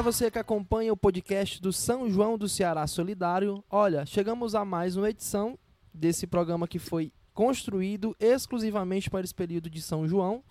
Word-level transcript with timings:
Olá, 0.00 0.10
você 0.10 0.30
que 0.30 0.38
acompanha 0.38 0.94
o 0.94 0.96
podcast 0.96 1.60
do 1.60 1.74
São 1.74 2.08
João 2.08 2.38
do 2.38 2.48
Ceará 2.48 2.86
Solidário. 2.86 3.62
Olha, 3.68 4.06
chegamos 4.06 4.54
a 4.54 4.64
mais 4.64 4.96
uma 4.96 5.10
edição 5.10 5.58
desse 5.92 6.26
programa 6.26 6.66
que 6.66 6.78
foi 6.78 7.12
construído 7.34 8.16
exclusivamente 8.18 9.10
para 9.10 9.22
esse 9.22 9.34
período 9.34 9.68
de 9.68 9.82
São 9.82 10.08
João 10.08 10.42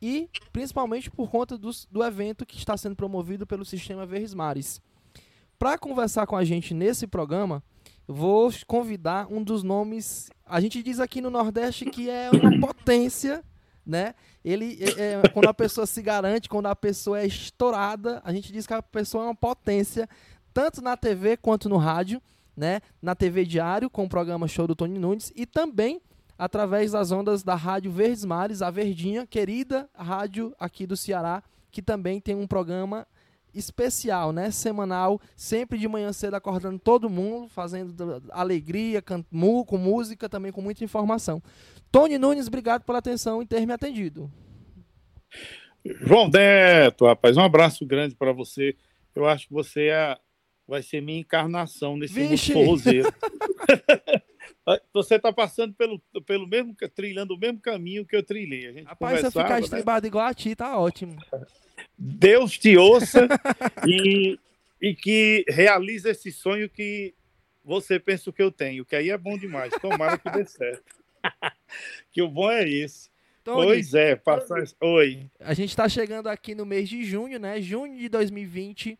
e 0.00 0.30
principalmente 0.52 1.10
por 1.10 1.28
conta 1.28 1.58
do, 1.58 1.68
do 1.90 2.04
evento 2.04 2.46
que 2.46 2.56
está 2.56 2.76
sendo 2.76 2.94
promovido 2.94 3.44
pelo 3.44 3.64
Sistema 3.64 4.06
Verdes 4.06 4.34
Mares. 4.34 4.80
Para 5.58 5.76
conversar 5.76 6.24
com 6.24 6.36
a 6.36 6.44
gente 6.44 6.72
nesse 6.72 7.08
programa, 7.08 7.60
vou 8.06 8.52
convidar 8.68 9.26
um 9.28 9.42
dos 9.42 9.64
nomes. 9.64 10.30
A 10.46 10.60
gente 10.60 10.80
diz 10.80 11.00
aqui 11.00 11.20
no 11.20 11.28
Nordeste 11.28 11.86
que 11.86 12.08
é 12.08 12.30
uma 12.30 12.56
potência 12.60 13.42
né? 13.86 14.14
Ele, 14.44 14.78
é, 14.80 15.14
é, 15.14 15.28
quando 15.28 15.48
a 15.48 15.54
pessoa 15.54 15.86
se 15.86 16.00
garante, 16.02 16.48
quando 16.48 16.66
a 16.66 16.76
pessoa 16.76 17.20
é 17.20 17.26
estourada, 17.26 18.20
a 18.24 18.32
gente 18.32 18.52
diz 18.52 18.66
que 18.66 18.74
a 18.74 18.82
pessoa 18.82 19.24
é 19.24 19.26
uma 19.28 19.34
potência, 19.34 20.08
tanto 20.52 20.80
na 20.80 20.96
TV 20.96 21.36
quanto 21.36 21.68
no 21.68 21.76
rádio, 21.76 22.20
né? 22.56 22.80
Na 23.00 23.14
TV 23.14 23.44
Diário, 23.44 23.90
com 23.90 24.04
o 24.04 24.08
programa 24.08 24.48
Show 24.48 24.66
do 24.66 24.74
Tony 24.74 24.98
Nunes, 24.98 25.32
e 25.34 25.46
também 25.46 26.00
através 26.38 26.92
das 26.92 27.12
ondas 27.12 27.42
da 27.42 27.54
Rádio 27.54 27.92
Verdes 27.92 28.24
Mares, 28.24 28.62
a 28.62 28.70
Verdinha, 28.70 29.26
querida 29.26 29.88
rádio 29.94 30.54
aqui 30.58 30.86
do 30.86 30.96
Ceará, 30.96 31.42
que 31.70 31.80
também 31.80 32.20
tem 32.20 32.34
um 32.34 32.46
programa 32.46 33.06
especial, 33.54 34.32
né? 34.32 34.50
Semanal, 34.50 35.20
sempre 35.36 35.78
de 35.78 35.88
manhã 35.88 36.12
cedo 36.12 36.34
acordando 36.34 36.78
todo 36.78 37.10
mundo, 37.10 37.48
fazendo 37.48 38.22
alegria, 38.30 39.02
com 39.02 39.78
música, 39.78 40.28
também 40.28 40.52
com 40.52 40.62
muita 40.62 40.84
informação. 40.84 41.42
Tony 41.90 42.18
Nunes, 42.18 42.48
obrigado 42.48 42.82
pela 42.82 42.98
atenção 42.98 43.42
e 43.42 43.46
ter 43.46 43.66
me 43.66 43.72
atendido. 43.72 44.30
João 45.84 46.28
Neto, 46.28 47.06
rapaz, 47.06 47.36
um 47.36 47.42
abraço 47.42 47.84
grande 47.84 48.14
para 48.14 48.32
você. 48.32 48.76
Eu 49.14 49.26
acho 49.26 49.48
que 49.48 49.52
você 49.52 49.88
é, 49.88 50.16
vai 50.66 50.82
ser 50.82 51.00
minha 51.02 51.18
encarnação 51.18 51.96
nesse 51.96 52.14
Vixe. 52.14 52.54
mundo 52.54 52.64
forrozeiro. 52.64 53.12
você 54.92 55.16
está 55.16 55.32
passando 55.32 55.74
pelo, 55.74 55.98
pelo 56.24 56.46
mesmo, 56.46 56.74
trilhando 56.94 57.34
o 57.34 57.38
mesmo 57.38 57.60
caminho 57.60 58.06
que 58.06 58.14
eu 58.14 58.22
trilhei. 58.22 58.68
A 58.68 58.72
gente 58.72 58.86
Rapaz, 58.86 59.20
se 59.20 59.26
eu 59.26 59.30
ficar 59.30 59.54
né? 59.54 59.60
estribado 59.60 60.06
igual 60.06 60.26
a 60.26 60.34
ti, 60.34 60.54
tá 60.54 60.78
ótimo. 60.78 61.16
Deus 61.98 62.58
te 62.58 62.76
ouça 62.76 63.26
e, 63.86 64.38
e 64.80 64.94
que 64.94 65.44
realize 65.48 66.08
esse 66.08 66.30
sonho 66.30 66.68
que 66.68 67.14
você 67.64 67.98
pensa 67.98 68.32
que 68.32 68.42
eu 68.42 68.50
tenho, 68.50 68.84
que 68.84 68.96
aí 68.96 69.10
é 69.10 69.18
bom 69.18 69.36
demais. 69.36 69.72
Tomara 69.80 70.18
que 70.18 70.30
dê 70.30 70.44
certo. 70.44 71.02
que 72.12 72.22
o 72.22 72.28
bom 72.28 72.50
é 72.50 72.66
isso. 72.68 73.10
Tony, 73.44 73.66
pois 73.66 73.94
é, 73.94 74.14
passar. 74.14 74.62
Oi. 74.80 75.28
A 75.40 75.52
gente 75.52 75.70
está 75.70 75.88
chegando 75.88 76.28
aqui 76.28 76.54
no 76.54 76.64
mês 76.64 76.88
de 76.88 77.04
junho, 77.04 77.40
né? 77.40 77.60
Junho 77.60 77.98
de 77.98 78.08
2020. 78.08 78.98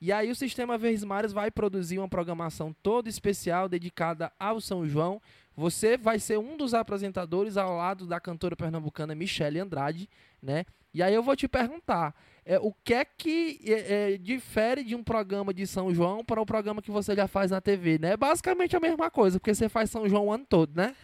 E 0.00 0.10
aí 0.10 0.30
o 0.30 0.34
Sistema 0.34 0.78
Verdes 0.78 1.04
Mares 1.04 1.32
vai 1.32 1.50
produzir 1.50 1.98
uma 1.98 2.08
programação 2.08 2.74
toda 2.82 3.08
especial 3.08 3.68
dedicada 3.68 4.32
ao 4.38 4.58
São 4.58 4.86
João. 4.86 5.20
Você 5.54 5.98
vai 5.98 6.18
ser 6.18 6.38
um 6.38 6.56
dos 6.56 6.72
apresentadores 6.72 7.58
ao 7.58 7.76
lado 7.76 8.06
da 8.06 8.18
cantora 8.18 8.56
pernambucana 8.56 9.14
Michele 9.14 9.60
Andrade, 9.60 10.08
né? 10.42 10.64
E 10.94 11.02
aí 11.02 11.14
eu 11.14 11.22
vou 11.22 11.36
te 11.36 11.46
perguntar, 11.46 12.14
é, 12.44 12.58
o 12.58 12.72
que 12.82 12.94
é 12.94 13.04
que 13.04 13.60
é, 13.64 14.14
é, 14.14 14.18
difere 14.18 14.82
de 14.82 14.96
um 14.96 15.04
programa 15.04 15.52
de 15.52 15.66
São 15.66 15.94
João 15.94 16.24
para 16.24 16.40
o 16.40 16.46
programa 16.46 16.82
que 16.82 16.90
você 16.90 17.14
já 17.14 17.28
faz 17.28 17.50
na 17.50 17.60
TV, 17.60 17.98
né? 17.98 18.12
É 18.12 18.16
basicamente 18.16 18.74
a 18.74 18.80
mesma 18.80 19.10
coisa, 19.10 19.38
porque 19.38 19.54
você 19.54 19.68
faz 19.68 19.90
São 19.90 20.08
João 20.08 20.26
o 20.26 20.32
ano 20.32 20.46
todo, 20.48 20.74
né? 20.74 20.96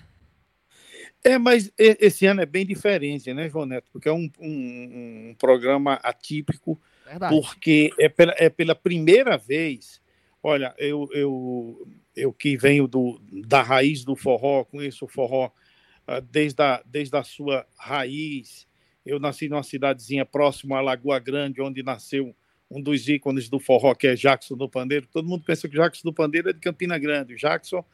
É, 1.23 1.39
mas 1.39 1.71
esse 1.79 2.27
ano 2.27 2.41
é 2.41 2.47
bem 2.47 2.65
diferente, 2.65 3.33
né, 3.33 3.49
João 3.49 3.67
Neto? 3.67 3.91
Porque 3.93 4.09
é 4.09 4.13
um, 4.13 4.31
um, 4.41 5.31
um 5.31 5.37
programa 5.39 5.95
atípico, 6.03 6.81
Verdade. 7.07 7.35
porque 7.35 7.91
é 7.99 8.09
pela, 8.09 8.35
é 8.37 8.51
pela 8.51 8.75
primeira 8.75 9.37
vez. 9.37 10.01
Olha, 10.43 10.75
eu, 10.79 11.09
eu, 11.13 11.89
eu 12.15 12.33
que 12.33 12.57
venho 12.57 12.87
do, 12.87 13.21
da 13.47 13.63
raiz 13.63 14.05
do 14.05 14.15
forró, 14.15 14.65
conheço 14.65 15.05
o 15.05 15.09
forró 15.09 15.47
uh, 15.47 16.21
desde, 16.21 16.63
a, 16.63 16.83
desde 16.85 17.17
a 17.17 17.23
sua 17.23 17.67
raiz. 17.77 18.67
Eu 19.05 19.21
nasci 19.21 19.49
numa 19.49 19.63
cidadezinha 19.63 20.27
próxima 20.27 20.79
à 20.79 20.81
Lagoa 20.81 21.19
Grande, 21.19 21.63
onde 21.63 21.83
nasceu 21.83 22.35
um 22.71 22.83
dos 22.83 23.09
ícones 23.09 23.49
do 23.49 23.61
forró, 23.61 23.95
que 23.95 24.09
é 24.09 24.15
Jackson 24.15 24.57
do 24.57 24.69
Pandeiro. 24.69 25.07
Todo 25.07 25.29
mundo 25.29 25.45
pensa 25.45 25.69
que 25.69 25.77
Jackson 25.77 26.09
do 26.09 26.13
Pandeiro 26.13 26.51
é 26.51 26.53
de 26.53 26.61
Campina 26.61 26.99
Grande. 26.99 27.37
Jackson 27.37 27.85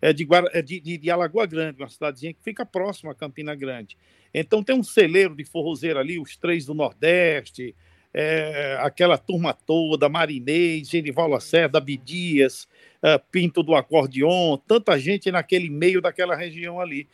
é 0.00 0.12
de, 0.12 0.24
Guara, 0.24 0.50
é 0.52 0.60
de, 0.60 0.80
de, 0.80 0.98
de, 0.98 1.10
Alagoa 1.10 1.46
Grande, 1.46 1.80
uma 1.80 1.88
cidadezinha 1.88 2.32
que 2.32 2.42
fica 2.42 2.66
próxima 2.66 3.12
a 3.12 3.14
Campina 3.14 3.54
Grande. 3.54 3.96
Então 4.34 4.62
tem 4.62 4.74
um 4.74 4.82
celeiro 4.82 5.36
de 5.36 5.44
forrozeiro 5.44 5.98
ali, 5.98 6.18
os 6.18 6.36
três 6.36 6.66
do 6.66 6.74
Nordeste, 6.74 7.74
é, 8.14 8.76
aquela 8.80 9.16
turma 9.16 9.54
toda, 9.54 10.08
Marinês, 10.08 10.88
Genival 10.88 11.28
Lacerda, 11.28 11.78
Abidias, 11.78 12.68
é, 13.02 13.18
Pinto 13.18 13.62
do 13.62 13.74
Acordeon, 13.74 14.56
tanta 14.58 14.98
gente 14.98 15.30
naquele 15.30 15.70
meio 15.70 16.00
daquela 16.00 16.36
região 16.36 16.80
ali. 16.80 17.08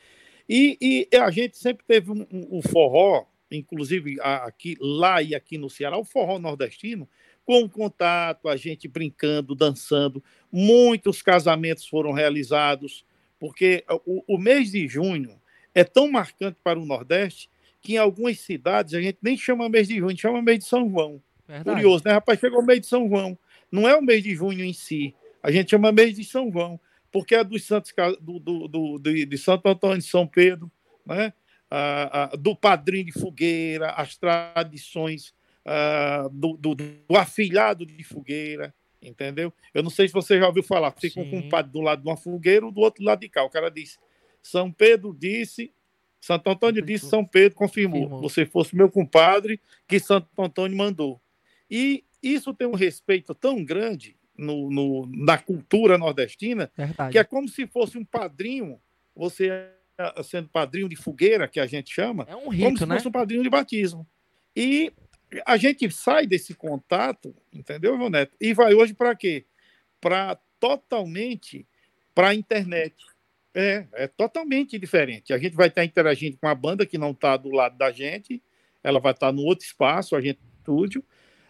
E, 0.48 1.06
e 1.12 1.16
a 1.16 1.30
gente 1.30 1.58
sempre 1.58 1.84
teve 1.86 2.10
um, 2.10 2.26
um, 2.32 2.58
um 2.58 2.62
forró, 2.62 3.26
inclusive 3.50 4.16
aqui, 4.20 4.76
lá 4.80 5.22
e 5.22 5.34
aqui 5.34 5.58
no 5.58 5.70
Ceará, 5.70 5.98
o 5.98 6.04
forró 6.04 6.38
nordestino, 6.38 7.08
com 7.44 7.68
contato, 7.68 8.48
a 8.48 8.56
gente 8.56 8.86
brincando, 8.88 9.54
dançando. 9.54 10.22
Muitos 10.52 11.22
casamentos 11.22 11.86
foram 11.86 12.12
realizados, 12.12 13.04
porque 13.38 13.84
o, 14.04 14.34
o 14.34 14.38
mês 14.38 14.72
de 14.72 14.86
junho 14.86 15.40
é 15.74 15.84
tão 15.84 16.10
marcante 16.10 16.58
para 16.62 16.78
o 16.78 16.84
Nordeste 16.84 17.48
que 17.80 17.94
em 17.94 17.98
algumas 17.98 18.40
cidades 18.40 18.94
a 18.94 19.00
gente 19.00 19.18
nem 19.22 19.36
chama 19.36 19.68
mês 19.68 19.88
de 19.88 19.94
junho, 19.94 20.06
a 20.06 20.10
gente 20.10 20.22
chama 20.22 20.42
mês 20.42 20.58
de 20.58 20.64
São 20.64 20.88
João. 20.88 21.22
Verdade. 21.46 21.76
Curioso, 21.76 22.04
né, 22.04 22.12
rapaz? 22.12 22.38
Chegou 22.38 22.60
o 22.60 22.66
mês 22.66 22.80
de 22.80 22.86
São 22.86 23.08
João. 23.08 23.38
Não 23.70 23.88
é 23.88 23.96
o 23.96 24.02
mês 24.02 24.22
de 24.22 24.34
junho 24.34 24.64
em 24.64 24.72
si, 24.72 25.14
a 25.42 25.50
gente 25.50 25.70
chama 25.70 25.92
mês 25.92 26.14
de 26.14 26.24
São 26.24 26.50
João, 26.50 26.80
porque 27.10 27.34
é 27.34 27.44
dos 27.44 27.64
Santos, 27.64 27.92
do, 28.20 28.38
do, 28.38 28.68
do, 28.68 28.98
de 28.98 29.38
Santo 29.38 29.68
Antônio 29.68 29.98
de 29.98 30.04
São 30.04 30.26
Pedro, 30.26 30.70
né? 31.06 31.32
Ah, 31.70 32.30
ah, 32.32 32.36
do 32.36 32.56
padrinho 32.56 33.04
de 33.04 33.12
fogueira, 33.12 33.90
as 33.90 34.16
tradições 34.16 35.34
uh, 35.66 36.28
do, 36.30 36.56
do, 36.56 36.74
do, 36.74 37.16
afilhado 37.16 37.84
de 37.84 38.02
fogueira, 38.02 38.74
entendeu? 39.02 39.52
Eu 39.74 39.82
não 39.82 39.90
sei 39.90 40.08
se 40.08 40.14
você 40.14 40.38
já 40.38 40.46
ouviu 40.46 40.62
falar, 40.62 40.90
fica 40.92 41.20
um 41.20 41.30
compadre 41.30 41.70
do 41.70 41.82
lado 41.82 42.02
de 42.02 42.08
uma 42.08 42.16
fogueira 42.16 42.64
ou 42.64 42.72
do 42.72 42.80
outro 42.80 43.04
lado 43.04 43.20
de 43.20 43.28
cá. 43.28 43.44
O 43.44 43.50
cara 43.50 43.70
disse: 43.70 43.98
São 44.42 44.72
Pedro 44.72 45.14
disse, 45.14 45.70
Santo 46.28 46.50
Antônio 46.50 46.82
disse, 46.82 47.06
São 47.06 47.24
Pedro 47.24 47.56
confirmou. 47.56 48.02
confirmou. 48.02 48.20
Você 48.20 48.44
fosse 48.44 48.76
meu 48.76 48.90
compadre, 48.90 49.58
que 49.86 49.98
Santo 49.98 50.28
Antônio 50.36 50.76
mandou. 50.76 51.18
E 51.70 52.04
isso 52.22 52.52
tem 52.52 52.66
um 52.68 52.74
respeito 52.74 53.34
tão 53.34 53.64
grande 53.64 54.14
no, 54.36 54.70
no 54.70 55.06
na 55.06 55.38
cultura 55.38 55.96
nordestina, 55.96 56.70
Verdade. 56.76 57.12
que 57.12 57.18
é 57.18 57.24
como 57.24 57.48
se 57.48 57.66
fosse 57.66 57.96
um 57.96 58.04
padrinho, 58.04 58.78
você 59.16 59.70
eh, 59.96 60.22
sendo 60.22 60.50
padrinho 60.50 60.86
de 60.86 60.96
fogueira, 60.96 61.48
que 61.48 61.58
a 61.58 61.66
gente 61.66 61.94
chama, 61.94 62.26
é 62.28 62.36
um 62.36 62.50
rito, 62.50 62.64
como 62.64 62.76
se 62.76 62.84
né? 62.84 62.94
fosse 62.96 63.08
um 63.08 63.12
padrinho 63.12 63.42
de 63.42 63.48
batismo. 63.48 64.06
E 64.54 64.92
a 65.46 65.56
gente 65.56 65.90
sai 65.90 66.26
desse 66.26 66.52
contato, 66.52 67.34
entendeu, 67.50 67.96
João 67.96 68.10
Neto? 68.10 68.36
E 68.38 68.52
vai 68.52 68.74
hoje 68.74 68.92
para 68.92 69.14
quê? 69.14 69.46
Para 69.98 70.38
totalmente 70.60 71.66
para 72.14 72.28
a 72.28 72.34
internet. 72.34 72.94
É, 73.54 73.86
é 73.92 74.06
totalmente 74.06 74.78
diferente. 74.78 75.32
A 75.32 75.38
gente 75.38 75.56
vai 75.56 75.68
estar 75.68 75.84
interagindo 75.84 76.36
com 76.36 76.46
a 76.46 76.54
banda 76.54 76.86
que 76.86 76.98
não 76.98 77.10
está 77.12 77.36
do 77.36 77.50
lado 77.50 77.76
da 77.76 77.90
gente, 77.90 78.42
ela 78.84 79.00
vai 79.00 79.12
estar 79.12 79.32
no 79.32 79.42
outro 79.42 79.64
espaço, 79.64 80.14
a 80.14 80.20
gente 80.20 80.38
estúdio. 80.68 81.02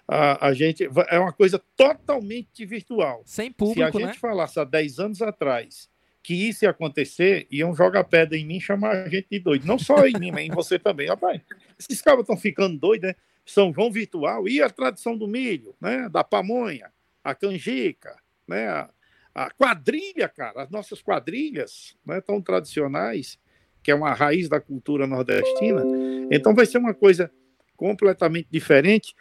A, 0.07 0.49
a 0.49 0.55
gente 0.55 0.89
é 1.09 1.19
uma 1.19 1.33
coisa 1.33 1.61
totalmente 1.77 2.65
virtual. 2.65 3.23
Sem 3.27 3.53
público, 3.53 3.81
Se 3.81 3.83
a 3.83 3.91
gente 3.91 4.15
né? 4.15 4.15
falasse 4.15 4.59
há 4.59 4.65
10 4.65 4.99
anos 5.01 5.23
atrás 5.23 5.91
que 6.23 6.35
isso 6.35 6.65
ia 6.65 6.71
acontecer, 6.71 7.47
iam 7.51 7.75
jogar 7.75 8.05
pedra 8.05 8.37
em 8.37 8.45
mim, 8.45 8.61
chamar 8.61 9.05
a 9.05 9.09
gente 9.09 9.29
de 9.31 9.39
doido. 9.39 9.67
Não 9.67 9.79
só 9.79 10.07
em 10.07 10.19
mim, 10.19 10.31
mas 10.31 10.47
em 10.47 10.51
você 10.51 10.79
também. 10.79 11.09
Rapaz, 11.09 11.41
esses 11.79 12.03
caras 12.03 12.21
estão 12.21 12.37
ficando 12.37 12.79
doidos, 12.79 13.09
né? 13.09 13.15
São 13.47 13.73
João 13.73 13.91
virtual 13.91 14.47
e 14.47 14.61
a 14.61 14.69
tradição 14.69 15.17
do 15.17 15.27
milho, 15.27 15.75
né? 15.81 16.09
Da 16.11 16.23
pamonha, 16.23 16.91
a 17.25 17.35
canjica, 17.35 18.15
né? 18.47 18.89
A, 19.39 19.51
quadrilha, 19.51 20.29
cara, 20.29 20.65
as 20.65 20.69
nossas 20.69 21.01
quadrilhas, 21.01 21.97
né? 22.05 22.21
Tão 22.21 22.43
tradicionais, 22.43 23.39
que 23.85 23.93
é 23.93 23.95
uma 23.95 24.13
raiz 24.13 24.49
da 24.49 24.61
cultura 24.61 25.07
nordestina. 25.07 25.81
Então 26.29 26.57
vai 26.57 26.67
ser 26.67 26.79
uma 26.79 26.93
coisa 26.93 27.31
completamente 27.77 28.49
diferente. 28.51 29.15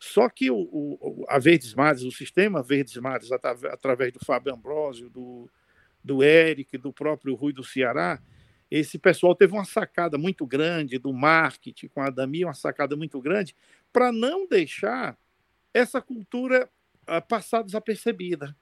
Só 0.00 0.28
que 0.28 0.50
o, 0.50 0.56
o, 0.58 1.24
a 1.28 1.38
Verdes 1.38 1.74
Mares, 1.74 2.02
o 2.02 2.10
sistema 2.10 2.60
Verdes 2.60 2.96
Mares, 2.96 3.30
através 3.30 4.12
do 4.12 4.18
Fábio 4.18 4.52
Ambrosio, 4.52 5.08
do, 5.08 5.48
do 6.02 6.24
Eric, 6.24 6.76
do 6.76 6.92
próprio 6.92 7.36
Rui 7.36 7.52
do 7.52 7.62
Ceará, 7.62 8.20
esse 8.68 8.98
pessoal 8.98 9.32
teve 9.32 9.52
uma 9.52 9.64
sacada 9.64 10.18
muito 10.18 10.44
grande 10.44 10.98
do 10.98 11.12
marketing 11.12 11.86
com 11.86 12.00
a 12.00 12.10
Dami, 12.10 12.44
uma 12.44 12.52
sacada 12.52 12.96
muito 12.96 13.20
grande, 13.20 13.54
para 13.92 14.10
não 14.10 14.44
deixar 14.48 15.16
essa 15.72 16.02
cultura 16.02 16.68
uh, 17.08 17.24
passar 17.28 17.62
desapercebida. 17.62 18.56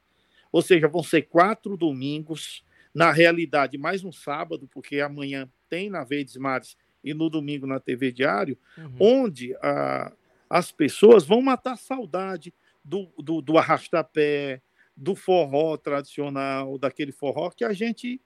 Ou 0.54 0.62
seja, 0.62 0.86
vão 0.86 1.02
ser 1.02 1.22
quatro 1.22 1.76
domingos, 1.76 2.64
na 2.94 3.10
realidade, 3.10 3.76
mais 3.76 4.04
um 4.04 4.12
sábado, 4.12 4.68
porque 4.72 5.00
amanhã 5.00 5.50
tem 5.68 5.90
na 5.90 6.04
Verdes 6.04 6.36
Mares 6.36 6.76
e 7.02 7.12
no 7.12 7.28
domingo 7.28 7.66
na 7.66 7.80
TV 7.80 8.12
Diário, 8.12 8.56
uhum. 8.78 8.96
onde 9.00 9.52
uh, 9.54 10.16
as 10.48 10.70
pessoas 10.70 11.26
vão 11.26 11.42
matar 11.42 11.76
saudade 11.76 12.54
do, 12.84 13.12
do, 13.18 13.42
do 13.42 13.58
arrastapé, 13.58 14.62
do 14.96 15.16
forró 15.16 15.76
tradicional, 15.76 16.78
daquele 16.78 17.10
forró 17.10 17.50
que 17.50 17.64
a 17.64 17.72
gente 17.72 18.20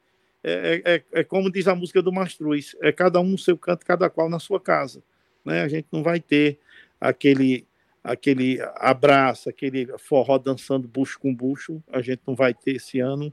é, 0.45 0.83
é, 0.85 0.95
é, 0.97 1.05
é 1.21 1.25
como 1.25 1.51
diz 1.51 1.67
a 1.67 1.75
música 1.75 2.03
do 2.03 2.13
Mastruz, 2.13 2.77
é 2.83 2.93
cada 2.93 3.19
um 3.21 3.31
no 3.31 3.39
seu 3.39 3.57
canto, 3.57 3.87
cada 3.87 4.11
qual 4.11 4.29
na 4.29 4.39
sua 4.39 4.61
casa. 4.61 5.03
Né? 5.43 5.63
A 5.63 5.69
gente 5.69 5.89
não 5.91 6.03
vai 6.03 6.21
ter 6.21 6.59
aquele 7.01 7.67
aquele 8.09 8.59
abraço, 8.77 9.49
aquele 9.49 9.87
forró 9.99 10.39
dançando 10.39 10.89
bucho 10.89 11.19
com 11.19 11.35
bucho, 11.35 11.83
a 11.93 12.01
gente 12.01 12.23
não 12.27 12.35
vai 12.35 12.55
ter 12.55 12.77
esse 12.77 12.99
ano 13.01 13.27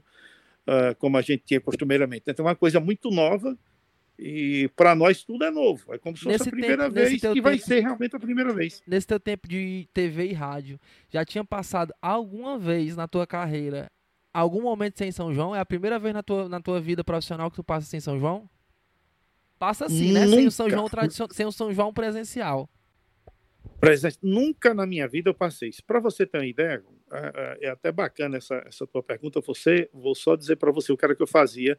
uh, 0.66 0.94
como 0.98 1.16
a 1.16 1.22
gente 1.22 1.42
tinha 1.44 1.60
costumeiramente. 1.60 2.24
Então 2.26 2.44
é 2.44 2.48
uma 2.48 2.54
coisa 2.54 2.78
muito 2.78 3.10
nova 3.10 3.56
e 4.18 4.70
para 4.76 4.94
nós 4.94 5.24
tudo 5.24 5.44
é 5.44 5.50
novo. 5.50 5.94
É 5.94 5.98
como 5.98 6.16
se 6.16 6.24
fosse 6.24 6.38
nesse 6.38 6.48
a 6.48 6.52
primeira 6.52 6.84
tempo, 6.84 6.94
vez 6.94 7.12
que 7.12 7.20
tempo, 7.20 7.42
vai 7.42 7.58
ser 7.58 7.80
realmente 7.80 8.16
a 8.16 8.20
primeira 8.20 8.52
vez. 8.52 8.82
Nesse 8.86 9.06
teu 9.06 9.18
tempo 9.18 9.48
de 9.48 9.88
TV 9.92 10.26
e 10.26 10.32
rádio, 10.32 10.78
já 11.10 11.24
tinha 11.24 11.44
passado 11.44 11.94
alguma 12.00 12.58
vez 12.58 12.96
na 12.96 13.08
tua 13.08 13.26
carreira 13.26 13.90
algum 14.32 14.60
momento 14.60 14.98
sem 14.98 15.10
São 15.10 15.32
João? 15.32 15.54
É 15.54 15.60
a 15.60 15.66
primeira 15.66 15.98
vez 15.98 16.14
na 16.14 16.22
tua, 16.22 16.48
na 16.48 16.60
tua 16.60 16.80
vida 16.80 17.02
profissional 17.02 17.50
que 17.50 17.56
tu 17.56 17.64
passa 17.64 17.86
sem 17.86 18.00
São 18.00 18.18
João? 18.18 18.48
Passa 19.58 19.88
sim, 19.88 20.12
né? 20.12 20.26
Sem 20.26 20.46
o 20.46 20.50
São 20.50 20.68
João 20.68 20.86
tradicional, 20.86 21.32
sem 21.32 21.46
o 21.46 21.52
São 21.52 21.72
João 21.72 21.92
presencial. 21.92 22.68
Presente. 23.80 24.18
Nunca 24.22 24.72
na 24.72 24.86
minha 24.86 25.06
vida 25.06 25.30
eu 25.30 25.34
passei 25.34 25.68
isso. 25.68 25.84
Para 25.84 26.00
você 26.00 26.26
ter 26.26 26.38
uma 26.38 26.46
ideia, 26.46 26.82
é, 27.12 27.58
é, 27.62 27.66
é 27.66 27.70
até 27.70 27.92
bacana 27.92 28.36
essa, 28.36 28.62
essa 28.66 28.86
tua 28.86 29.02
pergunta. 29.02 29.40
Você, 29.40 29.88
vou 29.92 30.14
só 30.14 30.34
dizer 30.34 30.56
para 30.56 30.72
você 30.72 30.92
o 30.92 30.96
cara 30.96 31.14
que 31.14 31.22
eu 31.22 31.26
fazia 31.26 31.78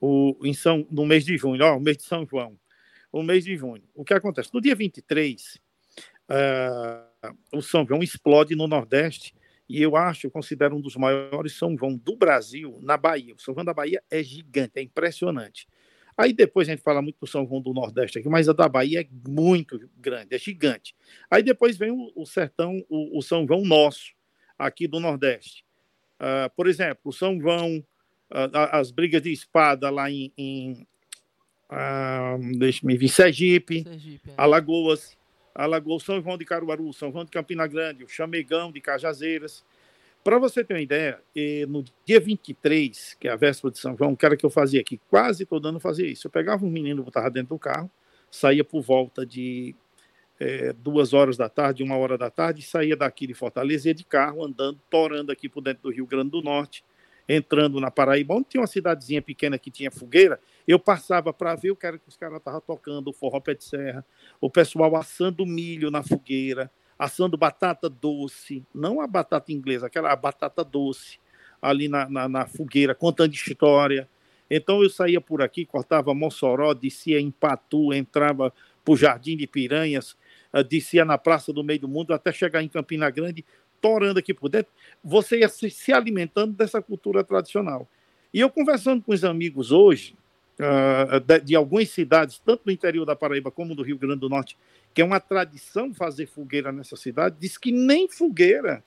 o, 0.00 0.36
em 0.42 0.54
São, 0.54 0.86
no 0.90 1.06
mês 1.06 1.24
de 1.24 1.36
junho, 1.36 1.64
ó, 1.64 1.76
o 1.76 1.80
mês 1.80 1.96
de 1.96 2.04
São 2.04 2.26
João, 2.26 2.58
o 3.12 3.22
mês 3.22 3.44
de 3.44 3.56
junho. 3.56 3.82
O 3.94 4.04
que 4.04 4.14
acontece? 4.14 4.50
No 4.52 4.60
dia 4.60 4.74
23, 4.74 5.60
uh, 6.30 7.34
o 7.52 7.62
São 7.62 7.86
João 7.86 8.02
explode 8.02 8.54
no 8.54 8.66
Nordeste 8.66 9.34
e 9.68 9.82
eu 9.82 9.96
acho, 9.96 10.26
eu 10.26 10.30
considero 10.30 10.76
um 10.76 10.80
dos 10.80 10.96
maiores 10.96 11.52
São 11.56 11.76
João 11.76 11.96
do 11.96 12.16
Brasil 12.16 12.78
na 12.82 12.96
Bahia. 12.96 13.34
O 13.34 13.40
São 13.40 13.54
João 13.54 13.64
da 13.64 13.74
Bahia 13.74 14.02
é 14.10 14.22
gigante, 14.22 14.72
é 14.76 14.82
impressionante. 14.82 15.68
Aí 16.18 16.32
depois 16.32 16.68
a 16.68 16.72
gente 16.72 16.82
fala 16.82 17.00
muito 17.00 17.20
do 17.20 17.28
São 17.28 17.46
João 17.46 17.60
do 17.60 17.72
Nordeste 17.72 18.18
aqui, 18.18 18.28
mas 18.28 18.48
a 18.48 18.52
da 18.52 18.68
Bahia 18.68 19.02
é 19.02 19.06
muito 19.28 19.88
grande, 19.96 20.34
é 20.34 20.38
gigante. 20.38 20.92
Aí 21.30 21.44
depois 21.44 21.76
vem 21.76 21.92
o, 21.92 22.10
o 22.16 22.26
sertão, 22.26 22.84
o, 22.88 23.16
o, 23.16 23.22
São 23.22 23.46
João 23.46 23.64
nosso, 23.64 24.12
aqui 24.58 24.88
do 24.88 24.98
Nordeste. 24.98 25.64
Uh, 26.18 26.50
por 26.56 26.66
exemplo, 26.66 27.02
o 27.04 27.12
São 27.12 27.40
João, 27.40 27.78
uh, 28.32 28.58
as 28.72 28.90
brigas 28.90 29.22
de 29.22 29.32
espada 29.32 29.88
lá 29.90 30.10
em, 30.10 30.32
em 30.36 30.86
uh, 31.70 32.58
deixa-me 32.58 32.96
ver, 32.96 33.08
Sergipe, 33.08 33.84
Sergipe 33.84 34.30
é. 34.30 34.34
Alagoas, 34.36 35.16
Alagoas, 35.54 36.02
São 36.02 36.20
João 36.20 36.36
de 36.36 36.44
Caruaru, 36.44 36.92
São 36.92 37.12
João 37.12 37.24
de 37.24 37.30
Campina 37.30 37.64
Grande, 37.68 38.02
o 38.02 38.08
Chamegão 38.08 38.72
de 38.72 38.80
Cajazeiras. 38.80 39.64
Para 40.28 40.38
você 40.38 40.62
ter 40.62 40.74
uma 40.74 40.80
ideia, 40.82 41.18
no 41.66 41.82
dia 42.04 42.20
23, 42.20 43.16
que 43.18 43.26
é 43.26 43.30
a 43.30 43.34
véspera 43.34 43.72
de 43.72 43.78
São 43.78 43.96
João, 43.96 44.12
o 44.12 44.16
cara 44.16 44.36
que 44.36 44.44
eu 44.44 44.50
fazia 44.50 44.78
aqui, 44.78 45.00
quase 45.08 45.46
todo 45.46 45.66
ano 45.66 45.80
fazia 45.80 46.06
isso. 46.06 46.26
Eu 46.26 46.30
pegava 46.30 46.66
um 46.66 46.68
menino, 46.68 47.02
botava 47.02 47.30
dentro 47.30 47.54
do 47.54 47.58
carro, 47.58 47.90
saía 48.30 48.62
por 48.62 48.82
volta 48.82 49.24
de 49.24 49.74
é, 50.38 50.74
duas 50.74 51.14
horas 51.14 51.38
da 51.38 51.48
tarde, 51.48 51.82
uma 51.82 51.96
hora 51.96 52.18
da 52.18 52.28
tarde, 52.28 52.60
saía 52.60 52.94
daqui 52.94 53.26
de 53.26 53.32
Fortaleza, 53.32 53.88
ia 53.88 53.94
de 53.94 54.04
carro, 54.04 54.44
andando, 54.44 54.78
torando 54.90 55.32
aqui 55.32 55.48
por 55.48 55.62
dentro 55.62 55.84
do 55.84 55.90
Rio 55.90 56.04
Grande 56.04 56.32
do 56.32 56.42
Norte, 56.42 56.84
entrando 57.26 57.80
na 57.80 57.90
Paraíba, 57.90 58.34
onde 58.34 58.48
tinha 58.50 58.60
uma 58.60 58.66
cidadezinha 58.66 59.22
pequena 59.22 59.58
que 59.58 59.70
tinha 59.70 59.90
fogueira, 59.90 60.38
eu 60.66 60.78
passava 60.78 61.32
para 61.32 61.54
ver 61.54 61.70
o 61.70 61.78
era 61.82 61.96
que 61.96 62.06
os 62.06 62.18
caras 62.18 62.36
estavam 62.36 62.60
tocando, 62.60 63.08
o 63.08 63.14
forró 63.14 63.40
pé 63.40 63.54
de 63.54 63.64
serra, 63.64 64.04
o 64.42 64.50
pessoal 64.50 64.94
assando 64.94 65.46
milho 65.46 65.90
na 65.90 66.02
fogueira, 66.02 66.70
assando 66.98 67.36
batata 67.36 67.88
doce, 67.88 68.64
não 68.74 69.00
a 69.00 69.06
batata 69.06 69.52
inglesa, 69.52 69.86
aquela 69.86 70.14
batata 70.16 70.64
doce, 70.64 71.18
ali 71.62 71.88
na, 71.88 72.08
na, 72.08 72.28
na 72.28 72.46
fogueira, 72.46 72.94
contando 72.94 73.34
história. 73.34 74.08
Então 74.50 74.82
eu 74.82 74.90
saía 74.90 75.20
por 75.20 75.42
aqui, 75.42 75.64
cortava 75.64 76.14
Mossoró, 76.14 76.72
descia 76.74 77.20
em 77.20 77.30
Patu, 77.30 77.92
entrava 77.92 78.52
para 78.84 78.92
o 78.92 78.96
Jardim 78.96 79.36
de 79.36 79.46
Piranhas, 79.46 80.16
eh, 80.52 80.64
descia 80.64 81.04
na 81.04 81.18
Praça 81.18 81.52
do 81.52 81.62
Meio 81.62 81.80
do 81.80 81.88
Mundo, 81.88 82.14
até 82.14 82.32
chegar 82.32 82.62
em 82.62 82.68
Campina 82.68 83.10
Grande, 83.10 83.44
torando 83.80 84.18
aqui 84.18 84.34
por 84.34 84.48
dentro, 84.48 84.72
você 85.04 85.40
ia 85.40 85.48
se, 85.48 85.70
se 85.70 85.92
alimentando 85.92 86.52
dessa 86.52 86.82
cultura 86.82 87.22
tradicional. 87.22 87.86
E 88.32 88.40
eu 88.40 88.50
conversando 88.50 89.02
com 89.02 89.12
os 89.12 89.24
amigos 89.24 89.70
hoje, 89.70 90.16
uh, 90.58 91.20
de, 91.20 91.40
de, 91.40 91.56
algumas 91.56 91.88
cidades, 91.90 92.38
tanto 92.38 92.64
do 92.64 92.70
interior 92.70 93.04
da 93.04 93.16
Paraíba 93.16 93.50
como 93.50 93.74
do 93.74 93.82
Rio 93.82 93.98
Grande 93.98 94.20
do 94.20 94.28
Norte, 94.28 94.56
que 94.92 95.00
é 95.00 95.04
uma 95.04 95.20
tradição 95.20 95.94
fazer 95.94 96.26
fogueira 96.26 96.72
nessa 96.72 96.96
cidade, 96.96 97.36
diz 97.38 97.56
que 97.56 97.70
nem 97.70 98.08
fogueira 98.08 98.82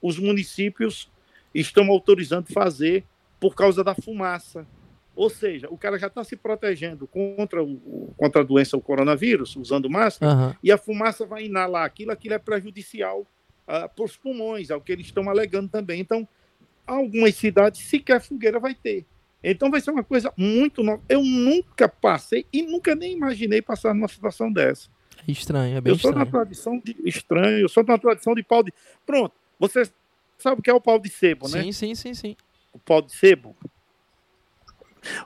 os 0.00 0.18
municípios 0.18 1.10
estão 1.54 1.88
autorizando 1.90 2.52
fazer 2.52 3.04
por 3.38 3.54
causa 3.54 3.84
da 3.84 3.94
fumaça. 3.94 4.66
Ou 5.14 5.28
seja, 5.28 5.68
o 5.70 5.76
cara 5.76 5.98
já 5.98 6.06
está 6.06 6.24
se 6.24 6.36
protegendo 6.36 7.06
contra, 7.06 7.62
o, 7.62 8.14
contra 8.16 8.40
a 8.40 8.44
doença, 8.44 8.76
o 8.76 8.80
coronavírus, 8.80 9.54
usando 9.56 9.90
máscara, 9.90 10.32
uhum. 10.32 10.54
e 10.62 10.72
a 10.72 10.78
fumaça 10.78 11.26
vai 11.26 11.44
inalar 11.44 11.84
aquilo, 11.84 12.10
aquilo 12.10 12.34
é 12.34 12.38
prejudicial 12.38 13.20
uh, 13.20 13.88
para 13.94 14.04
os 14.04 14.16
pulmões, 14.16 14.70
é 14.70 14.76
o 14.76 14.80
que 14.80 14.90
eles 14.90 15.06
estão 15.06 15.28
alegando 15.28 15.68
também. 15.68 16.00
Então, 16.00 16.26
algumas 16.86 17.34
cidades 17.34 17.82
sequer 17.82 18.20
fogueira 18.22 18.58
vai 18.58 18.74
ter. 18.74 19.04
Então 19.42 19.70
vai 19.70 19.80
ser 19.80 19.90
uma 19.90 20.04
coisa 20.04 20.32
muito 20.36 20.82
nova. 20.82 21.02
Eu 21.08 21.22
nunca 21.22 21.88
passei 21.88 22.46
e 22.52 22.62
nunca 22.62 22.94
nem 22.94 23.12
imaginei 23.12 23.60
passar 23.60 23.94
numa 23.94 24.08
situação 24.08 24.52
dessa. 24.52 24.88
É 25.26 25.30
estranho, 25.30 25.76
é 25.76 25.80
bem 25.80 25.92
Eu 25.92 25.98
sou 25.98 26.10
estranho. 26.10 26.26
na 26.26 26.30
tradição 26.30 26.78
de 26.78 26.96
estranho, 27.04 27.58
eu 27.58 27.68
sou 27.68 27.84
na 27.84 27.98
tradição 27.98 28.34
de 28.34 28.42
pau 28.42 28.62
de. 28.62 28.72
Pronto, 29.04 29.34
você 29.58 29.82
sabe 30.38 30.60
o 30.60 30.62
que 30.62 30.70
é 30.70 30.74
o 30.74 30.80
pau 30.80 30.98
de 30.98 31.08
sebo, 31.08 31.48
né? 31.48 31.62
Sim, 31.62 31.72
sim, 31.72 31.94
sim, 31.94 32.14
sim. 32.14 32.36
O 32.72 32.78
pau 32.78 33.02
de 33.02 33.12
sebo. 33.12 33.56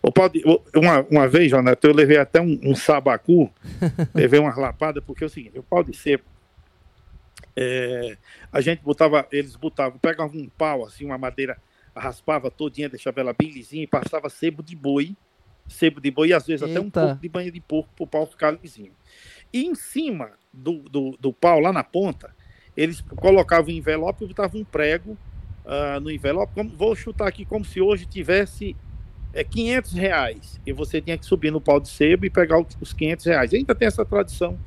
O 0.03 0.11
pau 0.11 0.29
de... 0.29 0.43
uma, 0.75 1.03
uma 1.11 1.29
vez, 1.29 1.51
Jonathan, 1.51 1.89
eu 1.89 1.95
levei 1.95 2.17
até 2.17 2.41
um, 2.41 2.59
um 2.63 2.75
sabacu, 2.75 3.51
levei 4.15 4.41
uma 4.41 4.55
lapada, 4.59 5.03
porque 5.03 5.25
é 5.25 5.27
o 5.27 5.31
seguinte, 5.31 5.59
o 5.59 5.63
pau 5.63 5.85
de 5.85 5.95
sebo 5.95 6.25
é, 7.57 8.19
a 8.53 8.61
gente 8.61 8.83
botava, 8.83 9.27
eles 9.33 9.57
botavam, 9.57 9.99
pegavam 9.99 10.39
um 10.39 10.49
pau, 10.49 10.85
assim, 10.85 11.07
uma 11.07 11.17
madeira, 11.17 11.57
raspava 11.97 12.51
todinha, 12.51 12.89
deixava 12.89 13.21
ela 13.21 13.33
bem 13.33 13.51
lisinha 13.51 13.85
e 13.85 13.87
passava 13.87 14.29
sebo 14.29 14.63
de 14.63 14.77
boi, 14.77 15.17
sebo 15.67 16.01
de 16.01 16.11
boi 16.11 16.29
e 16.29 16.33
às 16.35 16.47
vezes 16.47 16.63
Eita. 16.63 16.79
até 16.79 16.87
um 16.87 16.91
pouco 16.91 17.21
de 17.21 17.29
banha 17.29 17.51
de 17.51 17.61
porco 17.61 17.91
para 17.97 18.05
o 18.05 18.07
pau 18.07 18.27
ficar 18.27 18.51
lisinho. 18.51 18.93
E 19.53 19.65
em 19.65 19.75
cima 19.75 20.33
do, 20.53 20.81
do, 20.89 21.17
do, 21.19 21.33
pau, 21.33 21.61
lá 21.61 21.73
na 21.73 21.83
ponta, 21.83 22.35
eles 22.77 23.01
colocavam 23.01 23.73
um 23.73 23.77
envelope 23.77 24.25
e 24.25 24.29
botavam 24.29 24.61
um 24.61 24.65
prego 24.65 25.17
uh, 25.65 26.01
no 26.01 26.11
envelope. 26.11 26.53
Como, 26.55 26.71
vou 26.71 26.95
chutar 26.95 27.27
aqui 27.27 27.45
como 27.45 27.65
se 27.65 27.81
hoje 27.81 28.07
tivesse 28.07 28.77
é, 29.33 29.43
500 29.43 29.93
reais. 29.93 30.61
E 30.67 30.73
você 30.73 31.01
tinha 31.01 31.17
que 31.17 31.25
subir 31.25 31.51
no 31.51 31.61
pau 31.61 31.81
de 31.81 31.89
sebo 31.89 32.27
e 32.27 32.31
pegar 32.31 32.65
os 32.81 32.93
500 32.93 33.27
reais. 33.27 33.55
Ainda 33.55 33.75
tem 33.75 33.87
essa 33.89 34.05
tradição 34.05 34.59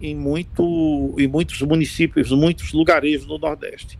em, 0.00 0.14
muito, 0.14 1.14
em 1.18 1.26
muitos 1.26 1.60
municípios, 1.62 2.30
muitos 2.30 2.72
lugarejos 2.72 3.26
do 3.26 3.38
Nordeste. 3.38 3.98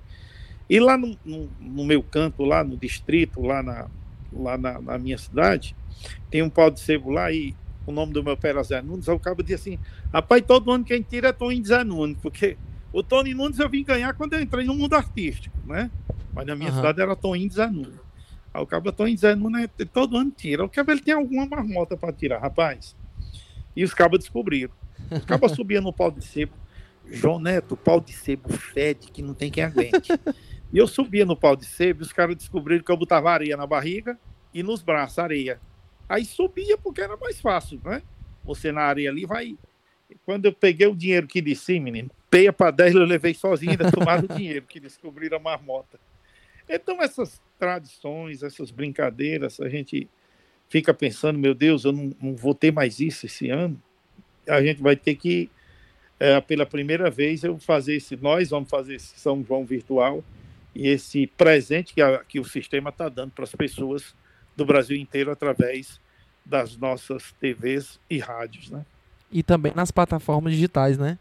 E 0.70 0.78
lá 0.78 0.96
no, 0.96 1.18
no, 1.24 1.50
no 1.60 1.84
meu 1.84 2.00
canto, 2.00 2.44
lá 2.44 2.62
no 2.62 2.76
distrito, 2.76 3.42
lá, 3.42 3.60
na, 3.60 3.88
lá 4.32 4.56
na, 4.56 4.80
na, 4.80 4.98
minha 4.98 5.18
cidade, 5.18 5.74
tem 6.30 6.42
um 6.44 6.48
pau 6.48 6.70
de 6.70 6.78
sebo 6.78 7.10
lá 7.10 7.32
e 7.32 7.56
o 7.84 7.90
nome 7.90 8.12
do 8.12 8.22
meu 8.22 8.36
pai 8.36 8.52
era 8.52 8.62
Zé 8.62 8.80
Nunes. 8.80 9.08
Aí 9.08 9.16
o 9.16 9.18
cabo 9.18 9.42
disse 9.42 9.54
assim: 9.54 9.78
rapaz, 10.12 10.44
todo 10.46 10.70
ano 10.70 10.84
quem 10.84 11.02
tira 11.02 11.30
é 11.30 11.32
Tony 11.32 11.60
Zé 11.64 11.82
Nunes, 11.82 12.16
porque 12.22 12.56
o 12.92 13.02
Tony 13.02 13.34
Nunes 13.34 13.58
eu 13.58 13.68
vim 13.68 13.82
ganhar 13.82 14.14
quando 14.14 14.34
eu 14.34 14.40
entrei 14.40 14.64
no 14.64 14.76
mundo 14.76 14.94
artístico, 14.94 15.58
né? 15.66 15.90
Mas 16.32 16.46
na 16.46 16.54
minha 16.54 16.70
uhum. 16.70 16.76
cidade 16.76 17.00
era 17.00 17.16
Tony 17.16 17.50
Zé 17.50 17.68
Nunes. 17.68 17.98
Aí 18.54 18.62
o 18.62 18.66
cabo 18.66 18.92
Tony 18.92 19.16
Zé 19.16 19.34
Nunes 19.34 19.68
todo 19.92 20.16
ano 20.16 20.30
tira. 20.30 20.64
O 20.64 20.68
cabo 20.68 20.92
ele 20.92 21.00
tem 21.00 21.14
alguma 21.14 21.46
marmota 21.46 21.96
para 21.96 22.12
tirar, 22.12 22.38
rapaz. 22.38 22.94
E 23.74 23.82
os 23.82 23.92
cabos 23.92 24.20
descobriram. 24.20 24.72
Acaba 25.10 25.48
subindo 25.52 25.82
no 25.82 25.92
pau 25.92 26.12
de 26.12 26.24
sebo. 26.24 26.52
João 27.10 27.40
Neto, 27.40 27.72
o 27.72 27.76
pau 27.76 28.00
de 28.00 28.12
sebo 28.12 28.52
fede 28.52 29.10
que 29.10 29.20
não 29.20 29.34
tem 29.34 29.50
quem 29.50 29.64
aguente. 29.64 30.12
E 30.72 30.78
eu 30.78 30.86
subia 30.86 31.24
no 31.24 31.36
pau 31.36 31.56
de 31.56 31.64
sebo 31.64 32.02
e 32.02 32.04
os 32.04 32.12
caras 32.12 32.36
descobriram 32.36 32.84
que 32.84 32.90
eu 32.90 32.96
botava 32.96 33.30
areia 33.30 33.56
na 33.56 33.66
barriga 33.66 34.18
e 34.54 34.62
nos 34.62 34.82
braços 34.82 35.18
areia. 35.18 35.60
Aí 36.08 36.24
subia 36.24 36.76
porque 36.78 37.00
era 37.00 37.16
mais 37.16 37.40
fácil, 37.40 37.80
né? 37.84 38.02
Você 38.44 38.72
na 38.72 38.82
areia 38.82 39.10
ali 39.10 39.26
vai. 39.26 39.56
Quando 40.24 40.46
eu 40.46 40.52
peguei 40.52 40.86
o 40.86 40.94
dinheiro 40.94 41.26
que 41.26 41.40
disse, 41.40 41.78
menino, 41.78 42.10
peia 42.28 42.52
para 42.52 42.70
10 42.70 42.94
eu 42.94 43.04
levei 43.04 43.34
sozinho, 43.34 43.72
ainda 43.72 43.90
tomaram 43.90 44.24
o 44.24 44.28
dinheiro 44.36 44.66
que 44.66 44.80
descobriram 44.80 45.36
a 45.36 45.40
marmota. 45.40 45.98
Então, 46.68 47.02
essas 47.02 47.40
tradições, 47.58 48.42
essas 48.42 48.70
brincadeiras, 48.70 49.60
a 49.60 49.68
gente 49.68 50.08
fica 50.68 50.94
pensando, 50.94 51.38
meu 51.38 51.54
Deus, 51.54 51.84
eu 51.84 51.92
não, 51.92 52.12
não 52.20 52.36
vou 52.36 52.54
ter 52.54 52.72
mais 52.72 53.00
isso 53.00 53.26
esse 53.26 53.50
ano 53.50 53.80
a 54.48 54.62
gente 54.62 54.82
vai 54.82 54.96
ter 54.96 55.14
que, 55.14 55.50
é, 56.18 56.40
pela 56.40 56.66
primeira 56.66 57.10
vez, 57.10 57.44
eu 57.44 57.58
fazer 57.58 57.96
esse, 57.96 58.16
nós 58.16 58.50
vamos 58.50 58.68
fazer 58.68 58.94
esse 58.94 59.18
São 59.18 59.44
João 59.44 59.64
virtual 59.64 60.24
e 60.74 60.88
esse 60.88 61.26
presente 61.26 61.94
que, 61.94 62.00
a, 62.00 62.18
que 62.24 62.38
o 62.38 62.44
sistema 62.44 62.90
está 62.90 63.08
dando 63.08 63.32
para 63.32 63.44
as 63.44 63.54
pessoas 63.54 64.14
do 64.56 64.64
Brasil 64.64 64.96
inteiro 64.96 65.30
através 65.30 66.00
das 66.44 66.76
nossas 66.76 67.32
TVs 67.40 68.00
e 68.08 68.18
rádios, 68.18 68.70
né? 68.70 68.84
E 69.30 69.42
também 69.42 69.72
nas 69.74 69.90
plataformas 69.90 70.52
digitais, 70.52 70.98
né? 70.98 71.18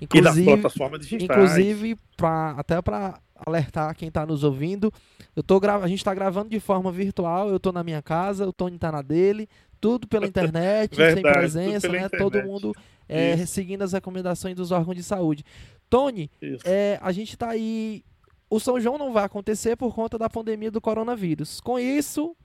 Inclusive, 0.00 0.42
e 0.42 0.44
plataformas 0.44 1.06
digitais. 1.06 1.24
Inclusive, 1.24 1.96
pra, 2.16 2.50
até 2.50 2.80
para 2.82 3.18
alertar 3.34 3.94
quem 3.94 4.08
está 4.08 4.24
nos 4.26 4.44
ouvindo. 4.44 4.92
Eu 5.34 5.42
tô 5.42 5.58
gra... 5.58 5.76
A 5.76 5.88
gente 5.88 5.98
está 5.98 6.14
gravando 6.14 6.50
de 6.50 6.60
forma 6.60 6.90
virtual, 6.92 7.48
eu 7.48 7.56
estou 7.56 7.72
na 7.72 7.82
minha 7.82 8.02
casa, 8.02 8.46
o 8.46 8.52
Tony 8.52 8.76
está 8.76 8.92
na 8.92 9.02
dele, 9.02 9.48
tudo 9.80 10.06
pela 10.06 10.26
internet, 10.28 10.94
Verdade, 10.94 11.22
sem 11.22 11.32
presença, 11.32 11.88
né? 11.88 11.98
Internet. 11.98 12.18
Todo 12.18 12.42
mundo 12.42 12.74
é, 13.08 13.36
seguindo 13.46 13.82
as 13.82 13.92
recomendações 13.92 14.54
dos 14.54 14.70
órgãos 14.70 14.96
de 14.96 15.02
saúde. 15.02 15.44
Tony, 15.88 16.30
é, 16.64 16.98
a 17.00 17.12
gente 17.12 17.30
está 17.30 17.50
aí. 17.50 18.02
O 18.48 18.60
São 18.60 18.80
João 18.80 18.98
não 18.98 19.12
vai 19.12 19.24
acontecer 19.24 19.76
por 19.76 19.94
conta 19.94 20.16
da 20.16 20.30
pandemia 20.30 20.70
do 20.70 20.80
coronavírus. 20.80 21.60
Com 21.60 21.78
isso, 21.78 22.36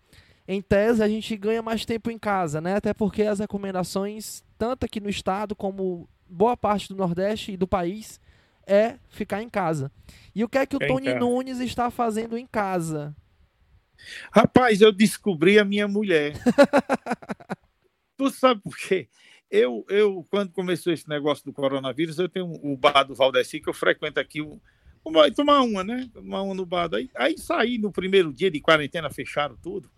em 0.48 0.62
tese, 0.62 1.04
a 1.04 1.08
gente 1.08 1.36
ganha 1.38 1.62
mais 1.62 1.86
tempo 1.86 2.10
em 2.10 2.18
casa, 2.18 2.60
né? 2.60 2.76
Até 2.76 2.94
porque 2.94 3.24
as 3.24 3.40
recomendações, 3.40 4.44
tanto 4.58 4.86
aqui 4.86 5.00
no 5.00 5.10
estado 5.10 5.56
como 5.56 6.10
boa 6.28 6.58
parte 6.58 6.90
do 6.90 6.96
Nordeste 6.96 7.52
e 7.52 7.58
do 7.58 7.68
país, 7.68 8.20
é 8.66 8.98
ficar 9.10 9.42
em 9.44 9.50
casa. 9.50 9.92
E 10.34 10.44
o 10.44 10.50
que 10.50 10.58
é 10.58 10.66
que 10.66 10.76
o 10.76 10.80
Tony 10.80 11.14
Nunes 11.14 11.60
está 11.60 11.92
fazendo 11.92 12.38
em 12.38 12.48
casa? 12.48 13.16
Rapaz, 14.32 14.82
eu 14.82 14.92
descobri 14.92 15.60
a 15.60 15.66
minha 15.66 15.88
mulher. 15.88 16.34
tu 18.18 18.30
sabe 18.30 18.62
por 18.62 18.76
quê? 18.78 19.08
Eu, 19.50 19.86
eu, 19.90 20.26
quando 20.30 20.52
começou 20.52 20.94
esse 20.94 21.08
negócio 21.10 21.44
do 21.44 21.54
coronavírus, 21.54 22.18
eu 22.18 22.30
tenho 22.30 22.52
o 22.64 22.78
bar 22.78 23.04
do 23.04 23.14
Valdeci, 23.14 23.60
que 23.60 23.70
eu 23.70 23.74
frequento 23.74 24.20
aqui, 24.20 24.42
uma, 25.04 25.32
tomar 25.32 25.62
uma, 25.62 25.84
né? 25.84 26.10
Tomar 26.14 26.42
uma 26.44 26.54
no 26.54 26.66
bar. 26.66 26.90
Aí, 26.94 27.10
aí 27.16 27.38
saí 27.38 27.78
no 27.78 27.92
primeiro 27.92 28.32
dia 28.34 28.52
de 28.52 28.60
quarentena, 28.60 29.10
fecharam 29.10 29.56
tudo. 29.62 29.90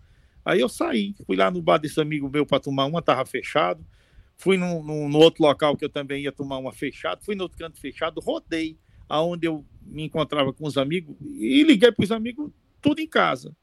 Aí 0.44 0.60
eu 0.60 0.68
saí, 0.68 1.14
fui 1.26 1.36
lá 1.36 1.50
no 1.50 1.62
bar 1.62 1.78
desse 1.78 2.00
amigo 2.00 2.28
meu 2.28 2.44
para 2.44 2.60
tomar 2.60 2.84
uma, 2.84 3.00
tava 3.00 3.24
fechado. 3.24 3.84
Fui 4.36 4.56
no, 4.56 5.16
outro 5.16 5.44
local 5.44 5.76
que 5.76 5.84
eu 5.84 5.88
também 5.88 6.24
ia 6.24 6.32
tomar 6.32 6.58
uma 6.58 6.72
fechado, 6.72 7.24
fui 7.24 7.34
no 7.34 7.44
outro 7.44 7.56
canto 7.56 7.80
fechado, 7.80 8.20
rodei 8.20 8.76
aonde 9.08 9.46
eu 9.46 9.64
me 9.82 10.02
encontrava 10.02 10.52
com 10.52 10.66
os 10.66 10.76
amigos 10.76 11.16
e 11.20 11.62
liguei 11.62 11.92
para 11.92 12.02
os 12.02 12.10
amigos 12.10 12.50
tudo 12.80 13.00
em 13.00 13.06
casa. 13.06 13.56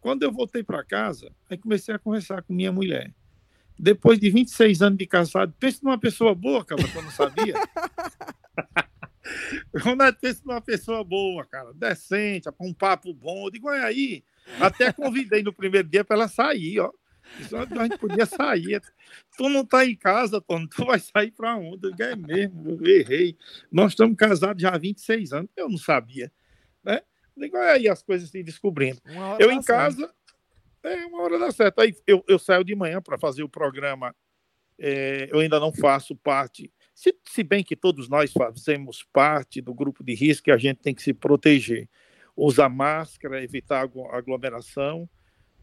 Quando 0.00 0.22
eu 0.22 0.32
voltei 0.32 0.62
para 0.62 0.84
casa, 0.84 1.32
aí 1.50 1.56
comecei 1.56 1.94
a 1.94 1.98
conversar 1.98 2.42
com 2.42 2.52
minha 2.52 2.72
mulher. 2.72 3.12
Depois 3.78 4.18
de 4.18 4.30
26 4.30 4.82
anos 4.82 4.98
de 4.98 5.06
casado, 5.06 5.54
pensa 5.58 5.80
numa 5.82 5.98
pessoa 5.98 6.34
boa, 6.34 6.64
cara, 6.64 6.82
que 6.82 6.96
eu 6.96 7.02
não 7.02 7.10
sabia. 7.10 7.54
Ronaldo, 9.76 10.18
pensa 10.20 10.42
numa 10.44 10.60
pessoa 10.60 11.02
boa, 11.04 11.44
cara, 11.44 11.72
decente, 11.74 12.48
um 12.60 12.74
papo 12.74 13.12
bom. 13.12 13.46
Eu 13.46 13.50
digo, 13.50 13.68
olha 13.68 13.84
aí, 13.84 14.24
até 14.60 14.92
convidei 14.92 15.42
no 15.42 15.52
primeiro 15.52 15.88
dia 15.88 16.04
para 16.04 16.16
ela 16.16 16.28
sair, 16.28 16.80
ó. 16.80 16.92
A 17.78 17.84
gente 17.84 17.98
podia 17.98 18.26
sair. 18.26 18.82
Tu 19.36 19.48
não 19.48 19.64
tá 19.64 19.86
em 19.86 19.96
casa, 19.96 20.40
Tony, 20.40 20.68
tu 20.68 20.84
vai 20.84 20.98
sair 20.98 21.30
para 21.30 21.56
onde? 21.56 21.86
Eu 21.86 22.06
é 22.06 22.16
mesmo, 22.16 22.78
eu 22.80 22.86
errei. 22.86 23.36
Nós 23.70 23.92
estamos 23.92 24.16
casados 24.16 24.60
já 24.60 24.70
há 24.70 24.78
26 24.78 25.32
anos, 25.32 25.50
eu 25.56 25.68
não 25.68 25.78
sabia, 25.78 26.30
né? 26.82 27.00
Digo, 27.36 27.56
aí 27.56 27.88
as 27.88 28.02
coisas 28.02 28.28
se 28.28 28.42
descobrindo. 28.42 29.00
Eu 29.38 29.50
em 29.50 29.62
casa, 29.62 30.12
é 30.82 31.06
uma 31.06 31.22
hora 31.22 31.38
dá 31.38 31.50
certo. 31.50 31.80
Aí 31.80 31.94
eu, 32.06 32.22
eu 32.28 32.38
saio 32.38 32.64
de 32.64 32.74
manhã 32.74 33.00
para 33.00 33.18
fazer 33.18 33.42
o 33.42 33.48
programa. 33.48 34.14
É, 34.78 35.28
eu 35.30 35.38
ainda 35.38 35.60
não 35.60 35.72
faço 35.72 36.16
parte, 36.16 36.70
se, 37.02 37.16
se 37.24 37.42
bem 37.42 37.64
que 37.64 37.74
todos 37.74 38.08
nós 38.08 38.32
fazemos 38.32 39.04
parte 39.12 39.60
do 39.60 39.74
grupo 39.74 40.04
de 40.04 40.14
risco 40.14 40.52
a 40.52 40.56
gente 40.56 40.78
tem 40.78 40.94
que 40.94 41.02
se 41.02 41.12
proteger. 41.12 41.88
Usar 42.36 42.68
máscara, 42.68 43.42
evitar 43.42 43.88
aglomeração 44.10 45.08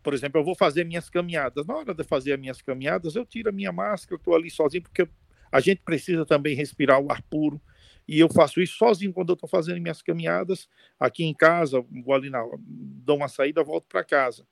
por 0.02 0.14
exemplo, 0.14 0.40
eu 0.40 0.46
vou 0.46 0.56
fazer 0.56 0.86
minhas 0.86 1.10
caminhadas. 1.10 1.66
Na 1.66 1.76
hora 1.76 1.94
de 1.94 2.04
fazer 2.04 2.34
as 2.34 2.40
minhas 2.40 2.62
caminhadas, 2.62 3.16
eu 3.16 3.26
tiro 3.26 3.50
a 3.50 3.52
minha 3.52 3.72
máscara, 3.72 4.16
estou 4.16 4.36
ali 4.36 4.50
sozinho, 4.50 4.84
porque 4.84 5.08
a 5.52 5.60
gente 5.60 5.82
precisa 5.82 6.26
também 6.26 6.56
respirar 6.56 7.00
o 7.00 7.12
ar 7.12 7.22
puro. 7.24 7.62
E 8.08 8.20
eu 8.20 8.30
faço 8.30 8.62
isso 8.62 8.78
sozinho 8.78 9.14
quando 9.14 9.30
eu 9.30 9.34
estou 9.34 9.48
fazendo 9.48 9.80
minhas 9.80 10.02
caminhadas 10.02 10.68
aqui 11.00 11.24
em 11.24 11.34
casa, 11.34 11.84
vou 12.04 12.14
ali 12.14 12.30
na, 12.30 12.44
dou 12.68 13.18
uma 13.18 13.28
saída, 13.28 13.64
volto 13.64 13.86
para 13.88 14.04
casa. 14.04 14.48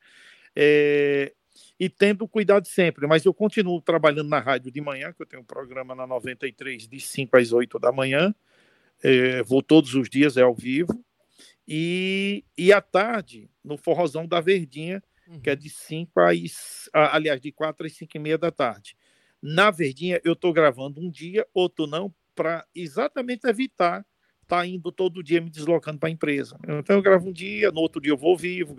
É, 0.55 1.33
e 1.79 1.89
tendo 1.89 2.27
cuidado 2.27 2.67
sempre, 2.67 3.07
mas 3.07 3.25
eu 3.25 3.33
continuo 3.33 3.81
trabalhando 3.81 4.29
na 4.29 4.39
rádio 4.39 4.71
de 4.71 4.81
manhã, 4.81 5.13
que 5.13 5.21
eu 5.21 5.25
tenho 5.25 5.41
um 5.41 5.45
programa 5.45 5.95
na 5.95 6.07
93 6.07 6.87
de 6.87 6.99
5 6.99 7.37
às 7.37 7.51
8 7.51 7.79
da 7.79 7.91
manhã. 7.91 8.33
É, 9.03 9.43
vou 9.43 9.61
todos 9.61 9.93
os 9.93 10.09
dias, 10.09 10.37
é 10.37 10.41
ao 10.41 10.55
vivo. 10.55 11.03
E, 11.67 12.43
e 12.57 12.71
à 12.71 12.81
tarde, 12.81 13.49
no 13.63 13.77
Forrozão 13.77 14.27
da 14.27 14.39
Verdinha, 14.39 15.03
uhum. 15.27 15.39
que 15.39 15.49
é 15.49 15.55
de 15.55 15.69
5 15.69 16.19
às. 16.19 16.89
Aliás, 16.93 17.41
de 17.41 17.51
4 17.51 17.85
às 17.85 17.93
5 17.93 18.15
e 18.15 18.19
meia 18.19 18.37
da 18.37 18.51
tarde. 18.51 18.95
Na 19.41 19.69
Verdinha, 19.69 20.19
eu 20.23 20.33
estou 20.33 20.51
gravando 20.51 20.99
um 20.99 21.09
dia, 21.09 21.45
outro 21.53 21.85
não, 21.85 22.13
para 22.33 22.65
exatamente 22.73 23.45
evitar 23.47 24.05
estar 24.47 24.59
tá 24.59 24.65
indo 24.65 24.91
todo 24.91 25.21
dia 25.21 25.41
me 25.41 25.49
deslocando 25.49 25.99
para 25.99 26.09
a 26.09 26.11
empresa. 26.11 26.57
Então, 26.63 26.95
eu 26.95 27.01
gravo 27.01 27.27
um 27.27 27.33
dia, 27.33 27.69
no 27.69 27.81
outro 27.81 28.01
dia 28.01 28.13
eu 28.13 28.17
vou 28.17 28.37
vivo, 28.37 28.73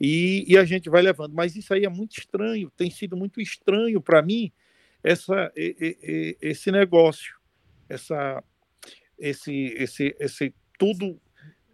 e, 0.00 0.44
e 0.48 0.56
a 0.56 0.64
gente 0.64 0.88
vai 0.88 1.02
levando. 1.02 1.34
Mas 1.34 1.54
isso 1.54 1.74
aí 1.74 1.84
é 1.84 1.88
muito 1.88 2.18
estranho, 2.18 2.70
tem 2.70 2.90
sido 2.90 3.16
muito 3.16 3.40
estranho 3.40 4.00
para 4.00 4.22
mim 4.22 4.52
essa, 5.02 5.52
esse 5.56 6.70
negócio, 6.70 7.38
essa, 7.88 8.42
esse, 9.18 9.74
esse, 9.76 10.16
esse 10.18 10.54
tudo, 10.78 11.20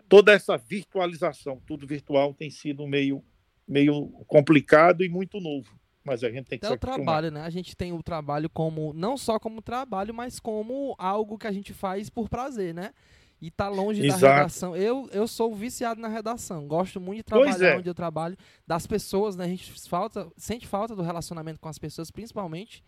toda 0.09 0.33
essa 0.33 0.57
virtualização, 0.57 1.63
tudo 1.67 1.87
virtual 1.87 2.35
tem 2.35 2.51
sido 2.51 2.87
meio 2.87 3.25
meio 3.67 4.09
complicado 4.27 5.03
e 5.03 5.09
muito 5.09 5.41
novo. 5.41 5.77
Mas 6.05 6.23
a 6.23 6.31
gente 6.31 6.47
tem 6.47 6.57
que 6.59 6.65
É 6.65 6.71
o 6.71 6.79
trabalho, 6.79 7.33
né? 7.33 7.41
A 7.41 7.51
gente 7.51 7.77
tem 7.77 7.93
o 7.93 8.01
trabalho 8.01 8.49
como 8.49 8.93
não 8.95 9.17
só 9.17 9.41
como 9.41 9.61
trabalho, 9.61 10.15
mas 10.15 10.39
como 10.39 10.95
algo 10.99 11.37
que 11.37 11.49
a 11.49 11.53
gente 11.53 11.75
faz 11.75 12.09
por 12.09 12.29
prazer, 12.29 12.73
né? 12.73 12.93
E 13.41 13.51
tá 13.51 13.69
longe 13.69 14.05
Exato. 14.05 14.23
da 14.23 14.37
redação. 14.37 14.77
Eu, 14.77 15.09
eu 15.13 15.29
sou 15.29 15.55
viciado 15.55 16.01
na 16.01 16.09
redação. 16.09 16.67
Gosto 16.67 17.01
muito 17.01 17.19
de 17.19 17.25
trabalhar 17.25 17.75
é. 17.75 17.77
onde 17.77 17.89
eu 17.89 17.95
trabalho, 17.95 18.37
das 18.67 18.87
pessoas, 18.87 19.37
né? 19.37 19.45
A 19.45 19.49
gente 19.49 19.89
falta, 19.89 20.27
sente 20.37 20.67
falta 20.67 20.97
do 20.97 21.03
relacionamento 21.03 21.61
com 21.61 21.69
as 21.69 21.79
pessoas, 21.79 22.11
principalmente. 22.11 22.83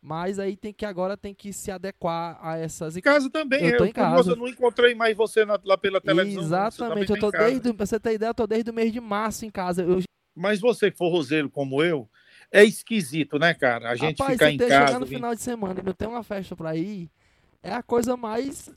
Mas 0.00 0.38
aí 0.38 0.56
tem 0.56 0.72
que 0.72 0.86
agora 0.86 1.16
tem 1.16 1.34
que 1.34 1.52
se 1.52 1.70
adequar 1.70 2.38
a 2.40 2.56
essas. 2.56 2.96
Em 2.96 3.00
casa 3.00 3.28
também. 3.28 3.64
Eu, 3.64 3.76
tô 3.76 3.84
eu, 3.84 3.88
em 3.88 3.92
casa. 3.92 4.30
Eu 4.30 4.36
não 4.36 4.48
encontrei 4.48 4.94
mais 4.94 5.16
você 5.16 5.44
na, 5.44 5.58
lá 5.64 5.76
pela 5.76 6.00
televisão. 6.00 6.42
Exatamente. 6.42 7.10
Eu 7.10 7.18
tô 7.18 7.30
desde, 7.30 7.72
pra 7.72 7.84
você 7.84 8.00
ter 8.00 8.14
ideia, 8.14 8.30
eu 8.30 8.34
tô 8.34 8.46
desde 8.46 8.70
o 8.70 8.74
mês 8.74 8.92
de 8.92 9.00
março 9.00 9.44
em 9.44 9.50
casa. 9.50 9.82
Eu... 9.82 10.00
Mas 10.34 10.60
você 10.60 10.90
que 10.90 10.96
for 10.96 11.08
roseiro 11.08 11.50
como 11.50 11.82
eu, 11.82 12.08
é 12.50 12.64
esquisito, 12.64 13.38
né, 13.38 13.52
cara? 13.52 13.90
A 13.90 13.96
gente 13.96 14.18
Rapaz, 14.18 14.38
ficar 14.38 14.50
em 14.50 14.58
casa. 14.58 14.86
Chegar 14.86 15.00
no 15.00 15.06
final 15.06 15.34
de 15.34 15.42
semana 15.42 15.80
e 15.80 15.82
não 15.82 15.92
ter 15.92 16.06
uma 16.06 16.22
festa 16.22 16.54
para 16.54 16.76
ir, 16.76 17.10
é 17.62 17.72
a 17.72 17.82
coisa 17.82 18.16
mais 18.16 18.70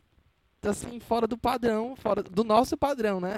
assim 0.68 1.00
fora 1.00 1.28
do 1.28 1.38
padrão, 1.38 1.96
fora 1.96 2.22
do 2.24 2.44
nosso 2.44 2.78
padrão, 2.78 3.20
né? 3.22 3.38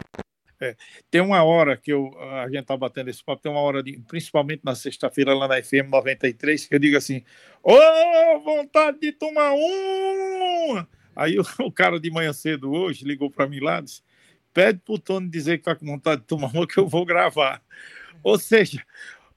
É, 0.59 0.75
tem 1.09 1.21
uma 1.21 1.43
hora 1.43 1.75
que 1.75 1.91
eu, 1.91 2.11
a 2.19 2.47
gente 2.47 2.65
tá 2.65 2.77
batendo 2.77 3.09
esse 3.09 3.23
papo, 3.23 3.41
tem 3.41 3.51
uma 3.51 3.61
hora, 3.61 3.81
de, 3.81 3.97
principalmente 4.07 4.61
na 4.63 4.75
sexta-feira 4.75 5.33
lá 5.33 5.47
na 5.47 5.61
FM 5.61 5.89
93, 5.89 6.67
que 6.67 6.75
eu 6.75 6.79
digo 6.79 6.95
assim: 6.97 7.23
Ô, 7.63 7.73
oh, 7.73 8.39
vontade 8.41 8.99
de 8.99 9.11
tomar 9.11 9.53
um! 9.53 10.85
Aí 11.15 11.39
o, 11.39 11.43
o, 11.65 11.71
cara 11.71 11.99
de 11.99 12.11
manhã 12.11 12.31
cedo 12.31 12.71
hoje 12.71 13.03
ligou 13.03 13.29
para 13.29 13.47
mim 13.47 13.59
lá 13.59 13.81
disse: 13.81 14.03
pede 14.53 14.79
pro 14.85 14.99
Tony 14.99 15.27
dizer 15.27 15.57
que 15.57 15.63
tá 15.63 15.75
com 15.75 15.85
vontade 15.85 16.21
de 16.21 16.27
tomar 16.27 16.51
uma 16.53 16.67
que 16.67 16.77
eu 16.77 16.87
vou 16.87 17.05
gravar. 17.05 17.59
Ou 18.23 18.37
seja, 18.37 18.83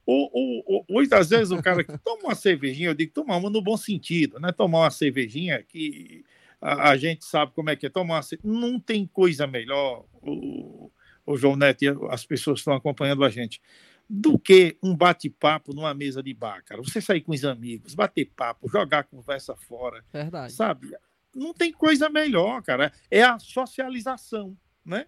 o, 0.05 0.29
o, 0.33 0.79
o, 0.79 0.85
muitas 0.91 1.31
vezes 1.31 1.51
o 1.51 1.63
cara 1.63 1.83
que 1.83 1.97
toma 1.99 2.25
uma 2.25 2.35
cervejinha, 2.35 2.91
eu 2.91 2.95
digo 2.95 3.13
tomar 3.13 3.39
uma 3.39 3.49
no 3.49 3.63
bom 3.63 3.79
sentido, 3.79 4.39
né? 4.39 4.53
Tomar 4.53 4.81
uma 4.81 4.91
cervejinha 4.91 5.63
que 5.63 6.23
a, 6.65 6.91
a 6.91 6.97
gente 6.97 7.27
sabe 7.27 7.53
como 7.53 7.69
é 7.69 7.77
que 7.77 7.85
é 7.85 7.91
tomar 7.91 8.21
uma, 8.21 8.39
não 8.43 8.81
tem 8.81 9.07
coisa 9.07 9.47
melhor. 9.47 10.07
O, 10.23 10.91
o 11.27 11.37
João 11.37 11.57
Neto 11.57 11.83
e 11.83 11.89
as 12.11 12.25
pessoas 12.25 12.57
que 12.57 12.61
estão 12.61 12.75
acompanhando 12.75 13.23
a 13.23 13.29
gente, 13.29 13.61
do 14.09 14.39
que 14.39 14.77
um 14.83 14.97
bate-papo 14.97 15.75
numa 15.75 15.93
mesa 15.95 16.23
de 16.23 16.33
bar, 16.33 16.63
cara. 16.65 16.83
Você 16.83 17.01
sair 17.01 17.21
com 17.21 17.33
os 17.33 17.45
amigos, 17.45 17.95
bater 17.95 18.31
papo, 18.35 18.69
jogar 18.69 19.01
a 19.01 19.05
conversa 19.05 19.55
fora. 19.55 20.03
Verdade. 20.13 20.53
Sabe? 20.53 20.91
Não 21.35 21.53
tem 21.53 21.73
coisa 21.73 22.09
melhor, 22.09 22.63
cara. 22.63 22.93
É 23.11 23.23
a 23.23 23.39
socialização, 23.39 24.57
né? 24.85 25.07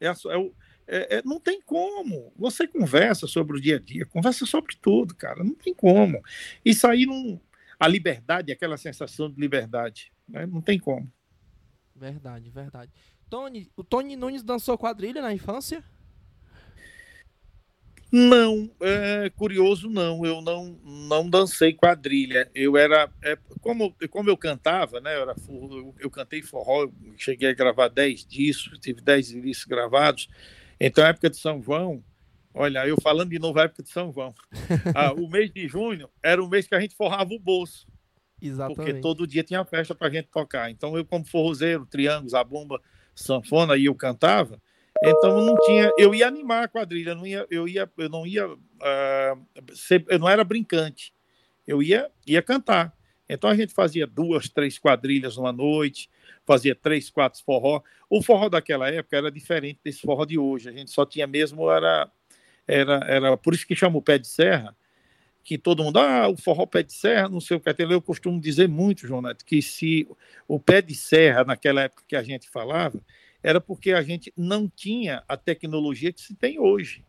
É, 0.00 0.08
a, 0.08 0.14
é 0.30 0.36
o, 0.36 0.54
é, 0.86 1.16
é, 1.16 1.22
não 1.24 1.40
tem 1.40 1.60
como. 1.60 2.32
Você 2.36 2.66
conversa 2.66 3.26
sobre 3.26 3.56
o 3.56 3.60
dia 3.60 3.76
a 3.76 3.80
dia, 3.80 4.06
conversa 4.06 4.44
sobre 4.44 4.76
tudo, 4.76 5.14
cara. 5.14 5.42
Não 5.42 5.54
tem 5.54 5.74
como. 5.74 6.20
Isso 6.64 6.86
aí 6.86 7.06
não. 7.06 7.40
A 7.78 7.86
liberdade, 7.86 8.50
aquela 8.50 8.76
sensação 8.76 9.30
de 9.30 9.40
liberdade, 9.40 10.10
né? 10.28 10.46
não 10.46 10.60
tem 10.60 10.78
como. 10.78 11.10
Verdade, 11.94 12.50
verdade. 12.50 12.92
Tony, 13.28 13.70
o 13.76 13.84
Tony 13.84 14.16
Nunes 14.16 14.42
dançou 14.42 14.78
quadrilha 14.78 15.20
na 15.20 15.32
infância? 15.32 15.84
Não, 18.10 18.70
é 18.80 19.28
curioso 19.28 19.90
não, 19.90 20.24
eu 20.24 20.40
não 20.40 20.80
não 20.82 21.28
dancei 21.28 21.74
quadrilha. 21.74 22.50
Eu 22.54 22.76
era 22.76 23.10
é, 23.22 23.36
como 23.60 23.94
como 24.08 24.30
eu 24.30 24.36
cantava, 24.36 24.98
né? 24.98 25.14
Eu, 25.14 25.22
era, 25.22 25.34
eu, 25.46 25.94
eu 25.98 26.10
cantei 26.10 26.40
forró, 26.40 26.88
cheguei 27.18 27.50
a 27.50 27.54
gravar 27.54 27.88
10 27.88 28.24
discos, 28.24 28.78
tive 28.78 29.02
10 29.02 29.28
discos 29.42 29.66
gravados. 29.66 30.28
Então, 30.80 31.04
a 31.04 31.08
época 31.08 31.28
de 31.28 31.36
São 31.36 31.62
João, 31.62 32.02
olha, 32.54 32.86
eu 32.86 32.96
falando 33.02 33.30
de 33.30 33.38
novo 33.38 33.58
a 33.58 33.64
época 33.64 33.82
de 33.82 33.90
São 33.90 34.10
João. 34.10 34.34
ah, 34.94 35.12
o 35.12 35.28
mês 35.28 35.50
de 35.50 35.68
junho 35.68 36.08
era 36.22 36.42
o 36.42 36.48
mês 36.48 36.66
que 36.66 36.74
a 36.74 36.80
gente 36.80 36.94
forrava 36.94 37.34
o 37.34 37.38
bolso. 37.38 37.86
Exatamente. 38.40 38.76
Porque 38.76 38.94
todo 39.00 39.26
dia 39.26 39.42
tinha 39.42 39.64
festa 39.64 39.94
para 39.94 40.08
a 40.08 40.10
gente 40.10 40.28
tocar. 40.28 40.70
Então, 40.70 40.96
eu 40.96 41.04
como 41.04 41.24
forrozeiro, 41.24 41.86
triângulos, 41.86 42.34
a 42.34 42.44
bomba, 42.44 42.80
sanfona 43.18 43.76
e 43.76 43.86
eu 43.86 43.94
cantava, 43.94 44.60
Então 45.02 45.40
não 45.40 45.56
tinha, 45.64 45.92
eu 45.98 46.14
ia 46.14 46.26
animar 46.26 46.64
a 46.64 46.68
quadrilha, 46.68 47.14
não 47.14 47.26
ia, 47.26 47.46
eu 47.50 47.68
ia, 47.68 47.90
eu 47.96 48.08
não 48.08 48.26
ia, 48.26 48.48
uh, 48.48 48.56
ser, 49.74 50.04
eu 50.08 50.18
não 50.18 50.28
era 50.28 50.42
brincante, 50.42 51.12
eu 51.66 51.82
ia, 51.82 52.10
ia 52.26 52.42
cantar. 52.42 52.96
Então 53.28 53.50
a 53.50 53.54
gente 53.54 53.74
fazia 53.74 54.06
duas, 54.06 54.48
três 54.48 54.78
quadrilhas 54.78 55.36
numa 55.36 55.52
noite, 55.52 56.08
fazia 56.46 56.74
três, 56.74 57.10
quatro 57.10 57.42
forró. 57.44 57.82
O 58.08 58.22
forró 58.22 58.48
daquela 58.48 58.88
época 58.88 59.16
era 59.16 59.30
diferente 59.30 59.78
desse 59.84 60.00
forró 60.00 60.24
de 60.24 60.38
hoje. 60.38 60.68
A 60.68 60.72
gente 60.72 60.90
só 60.90 61.04
tinha 61.04 61.26
mesmo 61.26 61.70
era, 61.70 62.10
era, 62.66 63.04
era 63.06 63.36
por 63.36 63.54
isso 63.54 63.66
que 63.66 63.76
chama 63.76 63.98
o 63.98 64.02
pé 64.02 64.18
de 64.18 64.26
serra, 64.26 64.74
que 65.48 65.56
todo 65.56 65.82
mundo, 65.82 65.98
ah, 65.98 66.28
o 66.28 66.36
forró 66.36 66.66
pé 66.66 66.82
de 66.82 66.92
serra, 66.92 67.26
não 67.26 67.40
sei 67.40 67.56
o 67.56 67.60
que. 67.60 67.70
Eu 67.80 68.02
costumo 68.02 68.38
dizer 68.38 68.68
muito, 68.68 69.06
João 69.06 69.22
Neto, 69.22 69.46
que 69.46 69.62
se 69.62 70.06
o 70.46 70.60
pé 70.60 70.82
de 70.82 70.94
serra 70.94 71.42
naquela 71.42 71.80
época 71.80 72.02
que 72.06 72.14
a 72.14 72.22
gente 72.22 72.50
falava 72.50 73.00
era 73.42 73.58
porque 73.58 73.92
a 73.92 74.02
gente 74.02 74.30
não 74.36 74.68
tinha 74.68 75.24
a 75.26 75.38
tecnologia 75.38 76.12
que 76.12 76.20
se 76.20 76.34
tem 76.34 76.58
hoje. 76.58 77.02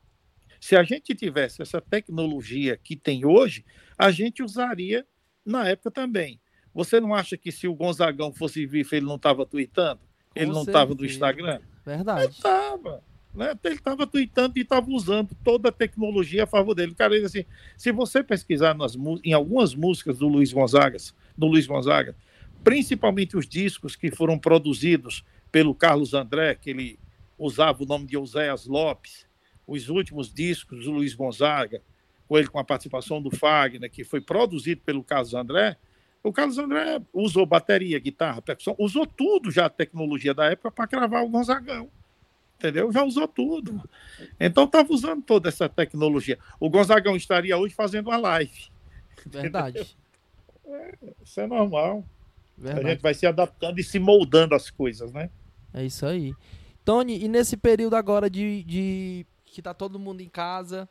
Se 0.58 0.74
a 0.78 0.84
gente 0.84 1.14
tivesse 1.14 1.62
essa 1.62 1.82
tecnologia 1.82 2.78
que 2.78 2.96
tem 2.96 3.26
hoje, 3.26 3.66
a 3.98 4.10
gente 4.10 4.42
usaria 4.42 5.06
na 5.46 5.68
época 5.68 5.92
também. 5.92 6.40
Você 6.74 7.02
não 7.02 7.14
acha 7.14 7.36
que 7.36 7.52
se 7.52 7.68
o 7.68 7.76
Gonzagão 7.76 8.32
fosse 8.32 8.66
vivo, 8.66 8.96
ele 8.96 9.06
não 9.06 9.18
estava 9.18 9.46
tweetando? 9.46 10.00
Com 10.30 10.40
ele 10.40 10.52
não 10.52 10.62
estava 10.62 10.96
no 10.96 11.06
Instagram? 11.06 11.60
Verdade. 11.86 12.24
Ele 12.24 12.32
estava. 12.32 13.04
Né? 13.40 13.58
Ele 13.64 13.76
estava 13.76 14.06
tweetando 14.06 14.60
e 14.60 14.64
estava 14.64 14.92
usando 14.92 15.34
toda 15.46 15.70
a 15.70 15.72
tecnologia 15.72 16.44
a 16.44 16.48
favor 16.48 16.76
dele. 16.76 16.94
Cara, 16.94 17.16
ele, 17.16 17.26
assim, 17.26 17.46
se 17.78 17.90
você 17.90 18.22
pesquisar 18.22 18.76
nas, 18.76 18.98
em 19.24 19.32
algumas 19.32 19.74
músicas 19.74 20.18
do 20.18 20.28
Luiz 20.28 20.52
Gonzaga, 20.52 20.98
do 21.38 21.48
Luiz 21.48 21.66
Gonzaga, 21.66 22.18
principalmente 22.66 23.38
os 23.38 23.48
discos 23.48 23.96
que 23.96 24.12
foram 24.12 24.38
produzidos 24.38 25.24
pelo 25.50 25.74
Carlos 25.74 26.14
André, 26.14 26.54
que 26.54 26.70
ele 26.70 27.00
usava 27.38 27.82
o 27.82 27.86
nome 27.86 28.06
de 28.06 28.18
Euséias 28.18 28.68
Lopes, 28.68 29.26
os 29.66 29.88
últimos 29.88 30.34
discos 30.34 30.84
do 30.84 30.92
Luiz 30.92 31.14
Gonzaga, 31.14 31.82
com 32.28 32.38
ele 32.38 32.50
com 32.50 32.60
a 32.60 32.64
participação 32.66 33.22
do 33.22 33.32
Fagner, 33.32 33.90
que 33.90 34.04
foi 34.04 34.20
produzido 34.20 34.82
pelo 34.82 35.02
Carlos 35.02 35.34
André, 35.34 35.78
o 36.22 36.34
Carlos 36.34 36.58
André 36.58 37.02
usou 37.14 37.46
bateria, 37.46 37.98
guitarra, 38.00 38.42
percussão, 38.42 38.76
usou 38.78 39.06
tudo 39.06 39.50
já 39.50 39.68
a 39.68 39.70
tecnologia 39.70 40.34
da 40.34 40.48
época 40.48 40.70
para 40.70 40.88
cravar 40.88 41.24
o 41.24 41.30
Gonzagão. 41.30 41.90
Entendeu? 42.60 42.92
Já 42.92 43.06
usou 43.06 43.26
tudo. 43.26 43.82
Então 44.38 44.66
estava 44.66 44.92
usando 44.92 45.24
toda 45.24 45.48
essa 45.48 45.70
tecnologia. 45.70 46.38
O 46.60 46.70
Gonzagão 46.70 47.16
estaria 47.16 47.58
hoje 47.58 47.74
fazendo 47.74 48.08
uma 48.08 48.18
live. 48.18 48.68
Verdade. 49.26 49.98
É, 50.72 50.96
isso 51.24 51.42
é 51.42 51.48
normal. 51.48 52.06
Verdade. 52.56 52.86
A 52.86 52.90
gente 52.92 53.02
vai 53.02 53.16
se 53.16 53.26
adaptando 53.26 53.80
e 53.80 53.84
se 53.84 53.98
moldando 53.98 54.54
as 54.54 54.70
coisas, 54.70 55.12
né? 55.12 55.32
É 55.74 55.84
isso 55.84 56.06
aí. 56.06 56.36
Tony, 56.86 57.24
e 57.24 57.28
nesse 57.28 57.58
período 57.58 57.96
agora 57.96 58.30
de, 58.30 58.62
de 58.66 59.26
que 59.48 59.64
tá 59.64 59.74
todo 59.74 59.98
mundo 59.98 60.22
em 60.22 60.30
casa, 60.30 60.88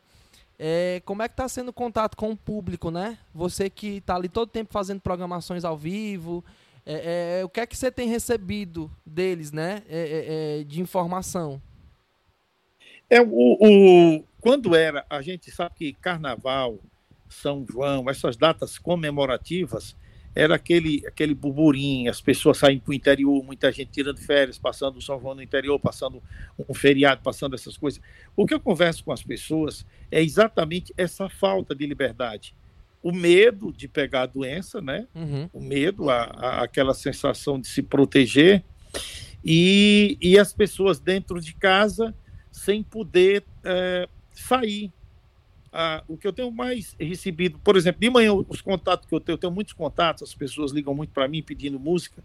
é, 0.59 1.01
como 1.05 1.23
é 1.23 1.29
que 1.29 1.37
tá 1.37 1.49
sendo 1.49 1.69
o 1.69 1.73
contato 1.73 2.17
com 2.17 2.33
o 2.33 2.37
público, 2.37 2.91
né? 2.91 3.19
Você 3.33 3.71
que 3.71 4.01
tá 4.01 4.17
ali 4.17 4.29
todo 4.29 4.51
tempo 4.51 4.73
fazendo 4.73 5.01
programações 5.01 5.65
ao 5.65 5.79
vivo, 5.79 6.45
é, 6.91 7.41
é, 7.41 7.45
o 7.45 7.51
que 7.51 7.61
é 7.61 7.67
que 7.67 7.77
você 7.77 7.91
tem 7.91 8.09
recebido 8.09 8.91
deles, 9.05 9.53
né? 9.53 9.83
É, 9.87 9.99
é, 9.99 10.61
é, 10.61 10.65
de 10.65 10.81
informação? 10.81 11.61
É 13.11 13.21
o, 13.21 13.27
o, 13.31 14.25
quando 14.41 14.75
era, 14.75 15.05
a 15.11 15.21
gente 15.21 15.51
sabe 15.51 15.75
que 15.77 15.93
Carnaval, 15.93 16.79
São 17.29 17.67
João, 17.71 18.09
essas 18.09 18.39
datas 18.39 18.79
comemorativas, 18.79 19.95
era 20.35 20.55
aquele, 20.55 21.07
aquele 21.07 21.35
burburinho, 21.35 22.11
as 22.11 22.23
pessoas 22.23 22.57
saem 22.57 22.79
para 22.79 22.91
o 22.91 22.95
interior, 22.95 23.45
muita 23.45 23.71
gente 23.71 23.91
tirando 23.91 24.19
férias, 24.19 24.57
passando 24.59 25.03
São 25.03 25.21
João 25.21 25.35
no 25.35 25.43
interior, 25.43 25.79
passando 25.79 26.23
um 26.67 26.73
feriado, 26.73 27.21
passando 27.23 27.55
essas 27.55 27.77
coisas. 27.77 28.01
O 28.35 28.47
que 28.47 28.55
eu 28.55 28.61
converso 28.61 29.05
com 29.05 29.13
as 29.13 29.23
pessoas 29.23 29.85
é 30.11 30.23
exatamente 30.23 30.95
essa 30.97 31.29
falta 31.29 31.75
de 31.75 31.87
liberdade. 31.87 32.55
O 33.03 33.13
medo 33.13 33.73
de 33.73 33.87
pegar 33.87 34.23
a 34.23 34.27
doença, 34.27 34.81
né? 34.81 35.07
Uhum. 35.15 35.49
O 35.53 35.61
medo, 35.61 36.11
a, 36.11 36.23
a, 36.25 36.63
aquela 36.63 36.95
sensação 36.95 37.61
de 37.61 37.69
se 37.69 37.83
proteger, 37.83 38.65
e, 39.45 40.19
e 40.21 40.39
as 40.39 40.53
pessoas 40.53 40.99
dentro 40.99 41.41
de 41.41 41.55
casa 41.55 42.15
sem 42.51 42.83
poder 42.83 43.45
é, 43.65 44.09
sair, 44.33 44.93
ah, 45.73 46.03
o 46.09 46.17
que 46.17 46.27
eu 46.27 46.33
tenho 46.33 46.51
mais 46.51 46.97
recebido, 46.99 47.59
por 47.59 47.77
exemplo, 47.77 48.01
de 48.01 48.11
manhã, 48.11 48.33
os 48.33 48.61
contatos 48.61 49.07
que 49.07 49.15
eu 49.15 49.21
tenho, 49.21 49.35
eu 49.35 49.39
tenho 49.39 49.53
muitos 49.53 49.73
contatos, 49.73 50.23
as 50.23 50.35
pessoas 50.35 50.73
ligam 50.73 50.95
muito 50.95 51.13
para 51.13 51.29
mim 51.29 51.43
pedindo 51.43 51.79
música, 51.79 52.23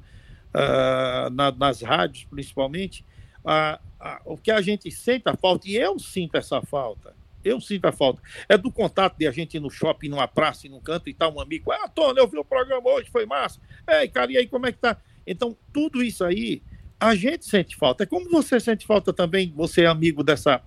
ah, 0.54 1.30
na, 1.32 1.52
nas 1.52 1.82
rádios 1.82 2.26
principalmente. 2.26 3.06
Ah, 3.46 3.80
ah, 4.00 4.22
o 4.26 4.38
que 4.38 4.52
a 4.52 4.62
gente 4.62 4.90
sente 4.90 5.28
a 5.28 5.36
falta, 5.36 5.68
e 5.68 5.76
eu 5.76 6.00
sinto 6.00 6.36
essa 6.36 6.62
falta, 6.62 7.14
eu 7.44 7.60
sinto 7.60 7.86
a 7.86 7.92
falta, 7.92 8.22
é 8.48 8.58
do 8.58 8.72
contato 8.72 9.18
de 9.18 9.28
a 9.28 9.32
gente 9.32 9.58
ir 9.58 9.60
no 9.60 9.70
shopping, 9.70 10.10
numa 10.10 10.28
praça, 10.28 10.68
num 10.68 10.80
canto 10.80 11.10
e 11.10 11.14
tal, 11.14 11.34
um 11.34 11.42
amigo, 11.42 11.72
ah, 11.72 11.88
Tony, 11.88 12.20
eu 12.20 12.28
vi 12.28 12.38
o 12.38 12.46
programa 12.46 12.90
hoje, 12.90 13.10
foi 13.10 13.26
massa. 13.26 13.60
Ei, 13.88 14.08
cara, 14.08 14.32
e 14.32 14.38
aí, 14.38 14.48
como 14.48 14.66
é 14.66 14.72
que 14.72 14.80
tá? 14.80 14.98
Então, 15.26 15.56
tudo 15.72 16.04
isso 16.04 16.24
aí, 16.24 16.62
a 17.00 17.16
gente 17.16 17.46
sente 17.46 17.76
falta. 17.76 18.04
É 18.04 18.06
como 18.06 18.30
você 18.30 18.60
sente 18.60 18.86
falta 18.86 19.12
também, 19.12 19.52
você 19.56 19.82
é 19.82 19.88
amigo 19.88 20.24
dessa 20.24 20.62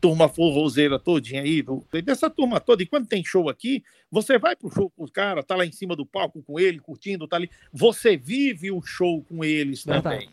turma 0.00 0.28
forrozeira 0.28 0.98
todinha 0.98 1.42
aí, 1.42 1.62
do, 1.62 1.86
dessa 2.04 2.28
turma 2.28 2.58
toda, 2.58 2.82
e 2.82 2.86
quando 2.86 3.06
tem 3.06 3.24
show 3.24 3.48
aqui, 3.48 3.84
você 4.10 4.36
vai 4.36 4.56
pro 4.56 4.68
show 4.68 4.90
com 4.90 5.04
os 5.04 5.10
caras, 5.12 5.44
tá 5.44 5.54
lá 5.54 5.64
em 5.64 5.70
cima 5.70 5.94
do 5.94 6.04
palco 6.04 6.42
com 6.42 6.58
ele, 6.58 6.80
curtindo, 6.80 7.28
tá 7.28 7.36
ali, 7.36 7.48
você 7.72 8.16
vive 8.16 8.72
o 8.72 8.82
show 8.82 9.22
com 9.22 9.44
eles 9.44 9.84
também, 9.84 10.28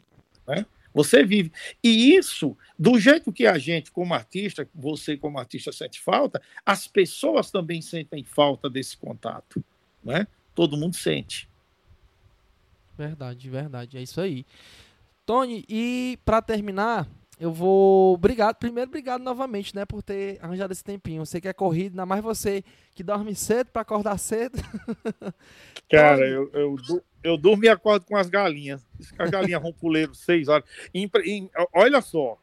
né? 0.48 0.66
Você 1.00 1.24
vive. 1.24 1.50
E 1.82 2.14
isso, 2.14 2.58
do 2.78 3.00
jeito 3.00 3.32
que 3.32 3.48
a 3.48 3.58
gente, 3.58 3.90
como 3.90 4.14
artista, 4.14 4.68
você 4.76 5.16
como 5.16 5.40
artista 5.40 5.72
sente 5.72 6.02
falta, 6.02 6.42
as 6.66 6.88
pessoas 6.88 7.50
também 7.50 7.82
sentem 7.82 8.22
falta 8.26 8.70
desse 8.70 8.98
contato, 8.98 9.64
né? 10.04 10.28
Todo 10.54 10.76
mundo 10.76 10.98
sente. 10.98 11.50
Verdade, 12.98 13.50
verdade, 13.50 13.98
é 13.98 14.02
isso 14.02 14.20
aí. 14.20 14.46
Tony, 15.26 15.64
e 15.70 16.20
para 16.26 16.42
terminar, 16.42 17.08
eu 17.40 17.54
vou. 17.54 18.16
Obrigado. 18.16 18.58
Primeiro, 18.58 18.90
obrigado 18.90 19.22
novamente, 19.22 19.74
né, 19.76 19.86
por 19.86 20.04
ter 20.04 20.38
arranjado 20.42 20.74
esse 20.74 20.84
tempinho. 20.84 21.26
Você 21.26 21.40
que 21.40 21.48
é 21.48 21.54
corrido, 21.54 21.94
ainda 21.94 22.06
mais 22.06 22.22
você 22.22 22.64
que 22.94 23.02
dorme 23.02 23.34
cedo 23.34 23.68
para 23.68 23.82
acordar 23.82 24.18
cedo. 24.18 24.58
Cara, 25.90 26.28
eu, 26.28 26.52
eu, 26.54 26.76
eu 27.24 27.38
durmo 27.38 27.64
e 27.64 27.70
acordo 27.70 28.06
com 28.06 28.18
as 28.18 28.30
galinhas. 28.30 28.86
As 29.18 29.30
galinhas 29.30 29.62
rompuleiro, 29.62 30.14
seis 30.14 30.50
horas. 30.50 30.68
olha 31.74 32.02
só, 32.02 32.38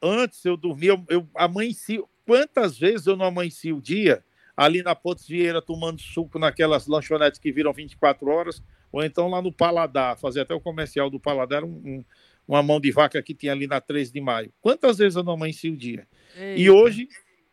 antes 0.00 0.44
eu 0.44 0.56
dormia, 0.56 0.90
eu, 0.90 1.04
eu 1.08 1.28
amanheci. 1.34 2.02
Quantas 2.24 2.78
vezes 2.78 3.06
eu 3.06 3.16
não 3.16 3.26
amanheci 3.26 3.72
o 3.72 3.80
dia 3.80 4.22
ali 4.56 4.82
na 4.82 4.94
Pontes 4.94 5.26
Vieira 5.26 5.62
tomando 5.62 6.00
suco 6.00 6.38
naquelas 6.38 6.86
lanchonetes 6.86 7.40
que 7.40 7.52
viram 7.52 7.72
24 7.72 8.28
horas, 8.28 8.62
ou 8.90 9.02
então 9.04 9.28
lá 9.28 9.40
no 9.40 9.52
Paladar, 9.52 10.18
fazer 10.18 10.40
até 10.40 10.52
o 10.52 10.60
comercial 10.60 11.08
do 11.08 11.20
Paladar, 11.20 11.64
um, 11.64 11.80
um 11.84 12.04
uma 12.48 12.62
mão 12.62 12.80
de 12.80 12.90
vaca 12.90 13.22
que 13.22 13.34
tinha 13.34 13.52
ali 13.52 13.66
na 13.66 13.78
13 13.78 14.10
de 14.10 14.20
maio. 14.20 14.50
Quantas 14.60 14.96
vezes 14.96 15.16
eu 15.16 15.22
não 15.22 15.34
amanheci 15.34 15.68
o 15.68 15.76
dia? 15.76 16.08
Eita. 16.34 16.60
E 16.60 16.70
hoje 16.70 17.06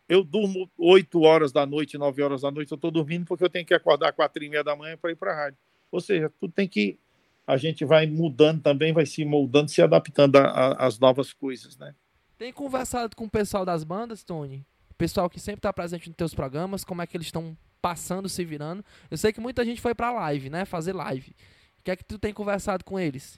eu 0.07 0.23
durmo 0.23 0.71
8 0.77 1.21
horas 1.21 1.51
da 1.51 1.65
noite, 1.65 1.97
9 1.97 2.21
horas 2.23 2.41
da 2.41 2.49
noite, 2.49 2.71
eu 2.71 2.75
estou 2.75 2.89
dormindo 2.89 3.25
porque 3.25 3.43
eu 3.43 3.49
tenho 3.49 3.65
que 3.65 3.73
acordar 3.73 4.13
4 4.13 4.43
e 4.43 4.49
meia 4.49 4.63
da 4.63 4.75
manhã 4.75 4.97
para 4.97 5.11
ir 5.11 5.15
para 5.15 5.33
a 5.33 5.35
rádio. 5.35 5.59
Ou 5.91 5.99
seja, 5.99 6.31
tudo 6.39 6.53
tem 6.53 6.67
que. 6.67 6.97
A 7.45 7.57
gente 7.57 7.83
vai 7.85 8.07
mudando 8.07 8.61
também, 8.61 8.93
vai 8.93 9.05
se 9.05 9.23
moldando, 9.25 9.69
se 9.69 9.81
adaptando 9.81 10.37
às 10.37 10.97
novas 10.97 11.31
coisas, 11.31 11.77
né? 11.77 11.93
Tem 12.37 12.51
conversado 12.51 13.15
com 13.15 13.25
o 13.25 13.29
pessoal 13.29 13.63
das 13.63 13.83
bandas, 13.83 14.23
Tony? 14.23 14.65
O 14.89 14.93
pessoal 14.95 15.29
que 15.29 15.39
sempre 15.39 15.59
está 15.59 15.71
presente 15.71 16.07
nos 16.07 16.15
teus 16.15 16.33
programas, 16.33 16.83
como 16.83 17.01
é 17.01 17.07
que 17.07 17.15
eles 17.15 17.27
estão 17.27 17.55
passando, 17.81 18.27
se 18.27 18.43
virando? 18.43 18.83
Eu 19.11 19.17
sei 19.17 19.31
que 19.31 19.39
muita 19.39 19.63
gente 19.63 19.79
foi 19.79 19.93
para 19.93 20.11
live, 20.11 20.49
né? 20.49 20.65
Fazer 20.65 20.93
live. 20.93 21.35
O 21.79 21.83
que 21.83 21.91
é 21.91 21.95
que 21.95 22.03
tu 22.03 22.17
tem 22.17 22.33
conversado 22.33 22.83
com 22.83 22.99
eles? 22.99 23.37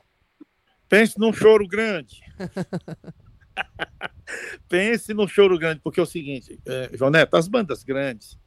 Pense 0.89 1.19
num 1.19 1.33
choro 1.33 1.67
grande. 1.67 2.21
Pense 4.67 5.13
no 5.13 5.27
choro 5.27 5.57
grande, 5.57 5.81
porque 5.81 5.99
é 5.99 6.03
o 6.03 6.07
seguinte, 6.07 6.59
é, 6.65 6.89
João 6.93 7.09
Neto, 7.09 7.35
as 7.35 7.47
bandas 7.47 7.83
grandes, 7.83 8.37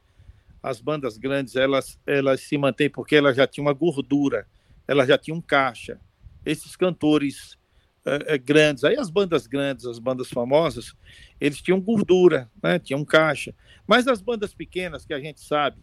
as 0.61 0.79
bandas 0.79 1.17
grandes, 1.17 1.55
elas, 1.55 1.99
elas 2.05 2.41
se 2.41 2.57
mantêm 2.57 2.89
porque 2.89 3.15
elas 3.15 3.35
já 3.35 3.47
tinham 3.47 3.65
uma 3.65 3.73
gordura, 3.73 4.47
elas 4.87 5.07
já 5.07 5.17
tinham 5.17 5.41
caixa. 5.41 5.99
Esses 6.45 6.75
cantores 6.75 7.57
é, 8.05 8.35
é, 8.35 8.37
grandes, 8.37 8.83
aí 8.83 8.97
as 8.97 9.09
bandas 9.09 9.47
grandes, 9.47 9.85
as 9.85 9.99
bandas 9.99 10.29
famosas, 10.29 10.93
eles 11.39 11.61
tinham 11.61 11.79
gordura, 11.79 12.49
né? 12.61 12.79
tinham 12.79 13.03
caixa. 13.05 13.53
Mas 13.87 14.07
as 14.07 14.21
bandas 14.21 14.53
pequenas, 14.53 15.05
que 15.05 15.13
a 15.13 15.19
gente 15.19 15.41
sabe, 15.41 15.81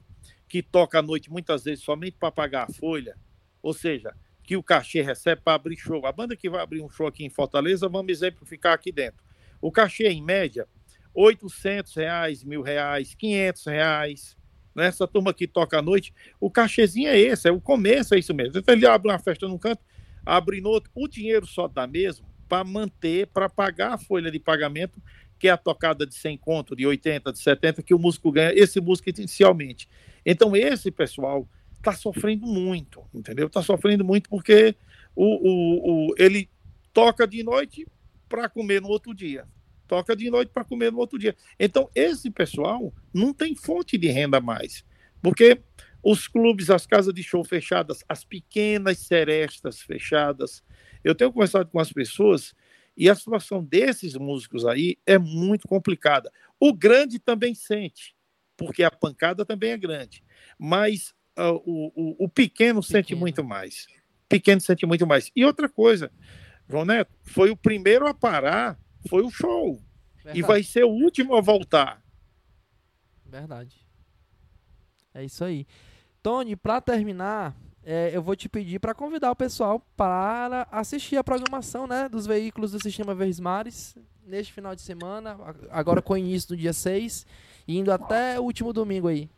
que 0.49 0.63
toca 0.63 0.99
à 0.99 1.03
noite 1.03 1.31
muitas 1.31 1.65
vezes 1.65 1.85
somente 1.85 2.17
para 2.19 2.33
pagar 2.33 2.69
a 2.69 2.73
folha, 2.73 3.17
ou 3.63 3.75
seja, 3.75 4.15
que 4.49 4.57
o 4.57 4.63
cachê 4.63 5.03
recebe 5.03 5.43
para 5.45 5.57
abrir 5.57 5.77
show. 5.77 6.07
A 6.07 6.11
banda 6.11 6.35
que 6.35 6.49
vai 6.49 6.63
abrir 6.63 6.81
um 6.81 6.89
show 6.89 7.07
aqui 7.07 7.23
em 7.23 7.29
Fortaleza, 7.29 7.87
vamos 7.87 8.11
exemplificar 8.11 8.73
aqui 8.73 8.91
dentro. 8.91 9.23
O 9.61 9.71
cachê, 9.71 10.09
em 10.09 10.23
média, 10.23 10.67
800 11.13 11.95
reais, 11.95 12.43
mil 12.43 12.63
reais, 12.63 13.15
500 13.15 13.67
reais. 13.67 14.39
Nessa 14.75 15.05
né? 15.05 15.11
turma 15.13 15.35
que 15.35 15.47
toca 15.47 15.79
à 15.79 15.83
noite, 15.83 16.15
o 16.41 16.51
cachezinho 16.51 17.11
é 17.11 17.19
esse, 17.19 17.47
é 17.47 17.53
o 17.53 17.61
começo, 17.61 18.15
é 18.15 18.19
isso 18.19 18.33
mesmo. 18.33 18.59
Então 18.59 18.75
ele 18.75 18.87
abre 18.87 19.11
uma 19.13 19.19
festa 19.19 19.47
num 19.47 19.59
canto, 19.59 19.83
abre 20.25 20.63
no 20.63 20.71
outro, 20.71 20.91
o 20.95 21.07
dinheiro 21.07 21.47
só 21.47 21.69
dá 21.69 21.87
mesmo 21.87 22.27
para 22.49 22.65
manter, 22.65 23.27
para 23.27 23.51
pagar 23.51 23.93
a 23.93 23.99
folha 23.99 24.31
de 24.31 24.41
pagamento, 24.41 24.99
que 25.39 25.49
é 25.49 25.51
a 25.51 25.59
tocada 25.59 26.07
de 26.07 26.15
100 26.15 26.39
conto, 26.39 26.75
de 26.75 26.87
80, 26.87 27.35
de 27.35 27.39
70, 27.39 27.83
que 27.83 27.93
o 27.93 27.99
músico 27.99 28.33
ganha, 28.33 28.55
esse 28.55 28.81
músico 28.81 29.11
inicialmente. 29.11 29.91
Então, 30.25 30.57
esse 30.57 30.91
pessoal 30.91 31.47
está 31.79 31.93
sofrendo 31.93 32.47
muito, 32.47 33.05
entendeu? 33.15 33.47
Está 33.47 33.63
sofrendo 33.63 34.05
muito 34.05 34.29
porque 34.29 34.77
o, 35.15 35.25
o, 35.25 36.11
o, 36.11 36.15
ele 36.19 36.51
toca 36.93 37.27
de 37.27 37.43
noite 37.43 37.87
para 38.29 38.49
comer 38.49 38.83
no 38.83 38.89
outro 38.89 39.15
dia. 39.15 39.47
Toca 39.87 40.15
de 40.15 40.31
noite 40.31 40.51
para 40.53 40.65
comer 40.65 40.93
no 40.93 40.99
outro 40.99 41.19
dia. 41.19 41.35
Então, 41.59 41.89
esse 41.95 42.31
pessoal 42.31 42.93
não 43.13 43.33
tem 43.33 43.55
fonte 43.55 43.97
de 43.97 44.09
renda 44.09 44.41
mais. 44.41 44.85
Porque 45.23 45.63
os 46.03 46.29
clubes, 46.29 46.71
as 46.71 46.87
casas 46.87 47.15
de 47.15 47.23
show 47.23 47.43
fechadas, 47.43 48.05
as 48.09 48.25
pequenas 48.25 48.99
serestas 48.99 49.81
fechadas. 49.81 50.63
Eu 51.03 51.15
tenho 51.15 51.33
conversado 51.33 51.71
com 51.71 51.81
as 51.81 51.93
pessoas 51.93 52.55
e 52.97 53.09
a 53.09 53.15
situação 53.15 53.63
desses 53.63 54.15
músicos 54.15 54.67
aí 54.67 54.99
é 55.07 55.19
muito 55.19 55.67
complicada. 55.67 56.31
O 56.59 56.73
grande 56.73 57.19
também 57.19 57.55
sente, 57.55 58.15
porque 58.57 58.83
a 58.83 58.91
pancada 58.91 59.45
também 59.45 59.71
é 59.71 59.79
grande. 59.79 60.23
Mas 60.59 61.15
o, 61.45 61.93
o, 61.95 62.25
o, 62.25 62.29
pequeno, 62.29 62.81
pequeno 62.81 62.83
sente 62.83 63.15
muito 63.15 63.45
mais. 63.45 63.87
Pequeno 64.29 64.61
sente 64.61 64.85
muito 64.87 65.07
mais. 65.07 65.31
E 65.35 65.45
outra 65.45 65.69
coisa, 65.69 66.11
João 66.69 66.85
Neto, 66.85 67.13
foi 67.23 67.51
o 67.51 67.57
primeiro 67.57 68.07
a 68.07 68.15
parar, 68.15 68.79
foi 69.09 69.23
o 69.23 69.31
show. 69.31 69.81
Verdade. 70.17 70.39
E 70.39 70.43
vai 70.43 70.63
ser 70.63 70.85
o 70.85 70.91
último 70.91 71.35
a 71.37 71.41
voltar. 71.41 72.03
Verdade. 73.25 73.77
É 75.15 75.25
isso 75.25 75.45
aí. 75.45 75.67
Tony, 76.23 76.57
para 76.57 76.81
terminar, 76.81 77.57
é, 77.83 78.11
eu 78.15 78.23
vou 78.23 78.37
te 78.37 78.49
pedir 78.49 78.79
para 78.79 78.95
convidar 78.95 79.31
o 79.31 79.37
pessoal 79.37 79.81
para 79.97 80.67
assistir 80.71 81.17
a 81.17 81.25
programação 81.25 81.87
né, 81.87 82.09
dos 82.09 82.27
veículos 82.27 82.73
do 82.73 82.83
Sistema 82.83 83.15
Verdes 83.15 83.41
Mares 83.41 83.97
neste 84.27 84.53
final 84.53 84.75
de 84.75 84.83
semana, 84.83 85.39
agora 85.71 86.03
com 86.03 86.17
início 86.17 86.51
no 86.51 86.57
dia 86.57 86.75
6, 86.75 87.27
indo 87.67 87.91
até 87.91 88.39
o 88.39 88.43
último 88.43 88.75
domingo 88.75 89.09
aí. 89.09 89.31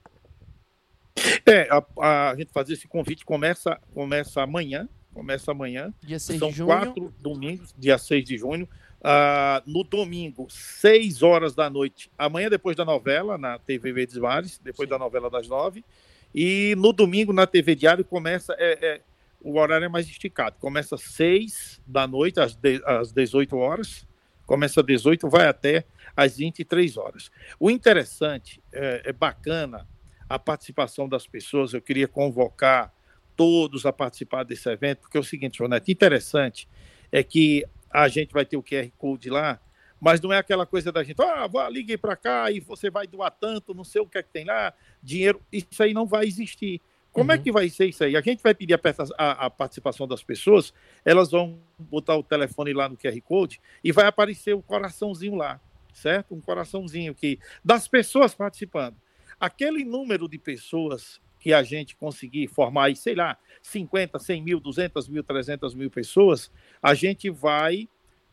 É, 1.46 1.68
a, 1.70 2.30
a 2.30 2.34
gente 2.36 2.52
fazer 2.52 2.74
esse 2.74 2.88
convite 2.88 3.24
começa, 3.24 3.78
começa 3.92 4.42
amanhã, 4.42 4.88
começa 5.12 5.50
amanhã. 5.50 5.92
Dia 6.02 6.18
6 6.18 6.38
São 6.38 6.48
de 6.50 6.56
junho. 6.56 6.66
quatro 6.66 7.14
domingos, 7.18 7.74
dia 7.78 7.98
6 7.98 8.24
de 8.24 8.38
junho. 8.38 8.68
Uh, 9.00 9.62
no 9.64 9.82
domingo, 9.82 10.46
6 10.50 11.22
horas 11.22 11.54
da 11.54 11.70
noite, 11.70 12.10
amanhã 12.18 12.50
depois 12.50 12.76
da 12.76 12.84
novela, 12.84 13.38
na 13.38 13.58
TV 13.58 13.92
Verdes 13.92 14.18
Mares, 14.18 14.60
depois 14.62 14.86
Sim. 14.88 14.90
da 14.90 14.98
novela 14.98 15.30
das 15.30 15.48
9. 15.48 15.82
E 16.34 16.74
no 16.76 16.92
domingo, 16.92 17.32
na 17.32 17.46
TV 17.46 17.74
Diário, 17.74 18.04
começa. 18.04 18.54
É, 18.58 18.78
é, 18.86 19.00
o 19.42 19.58
horário 19.58 19.86
é 19.86 19.88
mais 19.88 20.06
esticado. 20.06 20.56
Começa 20.60 20.94
às 20.94 21.02
6 21.02 21.80
da 21.86 22.06
noite, 22.06 22.38
às, 22.38 22.54
de, 22.54 22.82
às 22.84 23.10
18 23.10 23.56
horas. 23.56 24.06
Começa 24.46 24.80
às 24.80 24.86
18, 24.86 25.28
vai 25.30 25.48
até 25.48 25.84
às 26.14 26.36
23 26.36 26.96
horas. 26.96 27.30
O 27.58 27.70
interessante, 27.70 28.62
é, 28.72 29.02
é 29.06 29.12
bacana 29.12 29.88
a 30.30 30.38
participação 30.38 31.08
das 31.08 31.26
pessoas. 31.26 31.74
Eu 31.74 31.82
queria 31.82 32.06
convocar 32.06 32.94
todos 33.36 33.84
a 33.84 33.92
participar 33.92 34.44
desse 34.44 34.68
evento, 34.70 35.00
porque 35.00 35.16
é 35.16 35.20
o 35.20 35.24
seguinte, 35.24 35.58
Jonete, 35.58 35.90
interessante 35.90 36.68
é 37.10 37.24
que 37.24 37.66
a 37.90 38.06
gente 38.06 38.32
vai 38.32 38.46
ter 38.46 38.56
o 38.56 38.62
QR 38.62 38.88
Code 38.96 39.28
lá, 39.28 39.60
mas 40.00 40.20
não 40.20 40.32
é 40.32 40.38
aquela 40.38 40.64
coisa 40.64 40.92
da 40.92 41.02
gente, 41.02 41.20
ah, 41.20 41.68
ligue 41.68 41.98
para 41.98 42.14
cá 42.14 42.48
e 42.50 42.60
você 42.60 42.88
vai 42.88 43.08
doar 43.08 43.32
tanto, 43.32 43.74
não 43.74 43.82
sei 43.82 44.00
o 44.00 44.06
que 44.06 44.18
é 44.18 44.22
que 44.22 44.30
tem 44.30 44.44
lá, 44.44 44.72
dinheiro, 45.02 45.42
isso 45.50 45.82
aí 45.82 45.92
não 45.92 46.06
vai 46.06 46.26
existir. 46.26 46.80
Como 47.12 47.32
é 47.32 47.34
uhum. 47.34 47.40
é 47.40 47.42
que 47.42 47.50
vai 47.50 47.68
ser 47.68 47.86
isso 47.86 48.04
aí? 48.04 48.16
A 48.16 48.20
gente 48.20 48.40
vai 48.40 48.54
pedir 48.54 48.74
a, 48.74 48.80
a, 49.18 49.46
a, 49.46 49.50
participação 49.50 50.06
das 50.06 50.22
pessoas, 50.22 50.72
elas 51.04 51.32
vão 51.32 51.58
botar 51.76 52.16
o 52.16 52.22
telefone 52.22 52.72
lá 52.72 52.88
no 52.88 52.96
QR 52.96 53.20
Code 53.22 53.60
e 53.82 53.90
vai 53.90 54.06
aparecer 54.06 54.54
o 54.54 54.62
coraçãozinho 54.62 55.34
lá, 55.34 55.60
certo? 55.92 56.36
Um 56.36 56.40
coraçãozinho 56.40 57.12
que 57.12 57.40
das 57.64 57.88
pessoas 57.88 58.32
participando. 58.32 58.94
Aquele 59.40 59.84
número 59.84 60.28
de 60.28 60.38
pessoas 60.38 61.20
que 61.40 61.54
a 61.54 61.62
gente 61.62 61.96
conseguir 61.96 62.46
formar 62.46 62.84
aí, 62.84 62.96
sei 62.96 63.14
lá, 63.14 63.38
50, 63.62 64.18
100 64.18 64.42
mil, 64.42 64.60
200 64.60 65.08
mil, 65.08 65.24
300 65.24 65.74
mil 65.74 65.90
pessoas, 65.90 66.52
a 66.82 66.92
gente 66.92 67.30
vai 67.30 67.88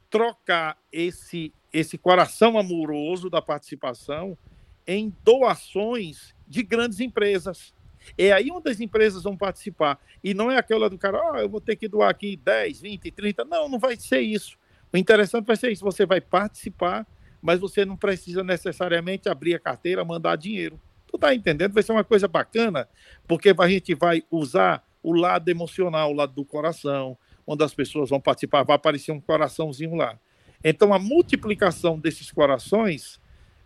trocar 0.10 0.78
esse, 0.91 1.54
esse 1.72 1.98
coração 1.98 2.58
amoroso 2.58 3.30
da 3.30 3.41
participação 3.41 4.38
em 4.86 5.13
doações 5.24 6.36
de 6.46 6.63
grandes 6.63 7.00
empresas. 7.00 7.74
É 8.17 8.32
aí 8.32 8.52
onde 8.52 8.70
as 8.70 8.80
empresas 8.80 9.24
vão 9.24 9.36
participar. 9.36 10.00
E 10.24 10.34
não 10.34 10.52
é 10.52 10.58
aquela 10.58 10.89
do 10.89 10.98
cara, 10.98 11.32
oh, 11.32 11.38
eu 11.38 11.50
vou 11.50 11.62
ter 11.62 11.76
que 11.76 11.88
doar 11.88 12.10
aqui 12.10 12.38
10, 12.38 12.82
20, 12.82 13.12
30. 13.12 13.46
Não, 13.46 13.67
não 13.70 13.80
vai 13.80 13.96
ser 13.98 14.20
isso. 14.20 14.58
O 14.93 14.98
interessante 14.98 15.46
vai 15.46 15.56
ser 15.56 15.72
isso. 15.72 15.84
Você 15.84 16.06
vai 16.06 16.22
participar, 16.22 17.06
mas 17.41 17.60
você 17.60 17.86
não 17.86 17.98
precisa 17.98 18.43
necessariamente 18.43 19.30
abrir 19.30 19.56
a 19.56 19.60
carteira, 19.60 20.06
mandar 20.06 20.36
dinheiro. 20.38 20.80
Tu 21.08 21.17
tá 21.17 21.34
entendendo? 21.34 21.74
Vai 21.74 21.84
ser 21.84 21.93
uma 21.93 22.04
coisa 22.04 22.28
bacana, 22.28 22.88
porque 23.28 23.54
a 23.58 23.67
gente 23.67 23.96
vai 23.96 24.24
usar 24.30 24.86
o 25.02 25.13
lado 25.13 25.50
emocional, 25.50 26.12
o 26.12 26.13
lado 26.13 26.34
do 26.34 26.43
coração, 26.43 27.17
onde 27.46 27.63
as 27.63 27.74
pessoas 27.74 28.10
vão 28.10 28.20
participar, 28.20 28.63
vai 28.63 28.76
aparecer 28.76 29.12
um 29.12 29.22
coraçãozinho 29.22 29.96
lá. 29.96 30.20
Então, 30.63 30.93
a 30.93 31.00
multiplicação 31.00 31.98
desses 31.98 32.30
corações, 32.32 33.22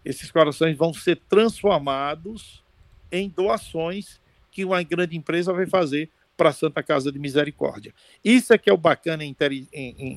esses 0.05 0.29
corações 0.29 0.77
vão 0.77 0.93
ser 0.93 1.17
transformados 1.27 2.63
em 3.11 3.27
doações 3.27 4.21
que 4.51 4.63
uma 4.63 4.83
grande 4.83 5.17
empresa 5.17 5.51
vai 5.51 5.65
fazer 5.65 6.11
para 6.37 6.49
a 6.49 6.53
Santa 6.53 6.83
Casa 6.83 7.11
de 7.11 7.19
Misericórdia. 7.19 7.93
Isso 8.23 8.53
é 8.53 8.57
que 8.57 8.69
é 8.69 8.73
o 8.73 8.77
bacana 8.77 9.23
e 9.23 9.35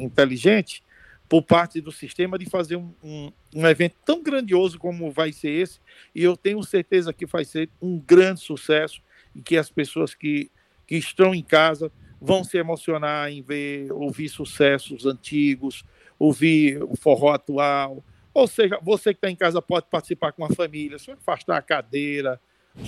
inteligente 0.00 0.82
por 1.28 1.42
parte 1.42 1.80
do 1.80 1.90
sistema 1.90 2.38
de 2.38 2.46
fazer 2.46 2.76
um, 2.76 2.92
um, 3.02 3.32
um, 3.54 3.66
evento 3.66 3.96
tão 4.04 4.22
grandioso 4.22 4.78
como 4.78 5.10
vai 5.10 5.32
ser 5.32 5.50
esse, 5.50 5.80
e 6.14 6.22
eu 6.22 6.37
tenho 6.37 6.62
certeza 6.62 7.12
que 7.12 7.26
vai 7.26 7.44
ser 7.44 7.68
um 7.80 7.98
grande 7.98 8.40
sucesso 8.40 9.00
e 9.34 9.40
que 9.40 9.56
as 9.56 9.70
pessoas 9.70 10.14
que, 10.14 10.50
que 10.87 10.96
estão 10.96 11.34
em 11.34 11.42
casa 11.42 11.90
vão 12.20 12.44
se 12.44 12.56
emocionar 12.56 13.30
em 13.30 13.42
ver, 13.42 13.92
ouvir 13.92 14.28
sucessos 14.28 15.06
antigos, 15.06 15.84
ouvir 16.18 16.82
o 16.82 16.96
forró 16.96 17.32
atual. 17.32 18.02
Ou 18.32 18.46
seja, 18.46 18.78
você 18.82 19.12
que 19.12 19.18
está 19.18 19.30
em 19.30 19.37
casa 19.37 19.60
pode 19.60 19.87
participar 19.90 20.32
com 20.32 20.44
a 20.44 20.50
família, 20.50 20.98
só 20.98 21.12
afastar 21.12 21.56
a 21.56 21.62
cadeira, 21.62 22.40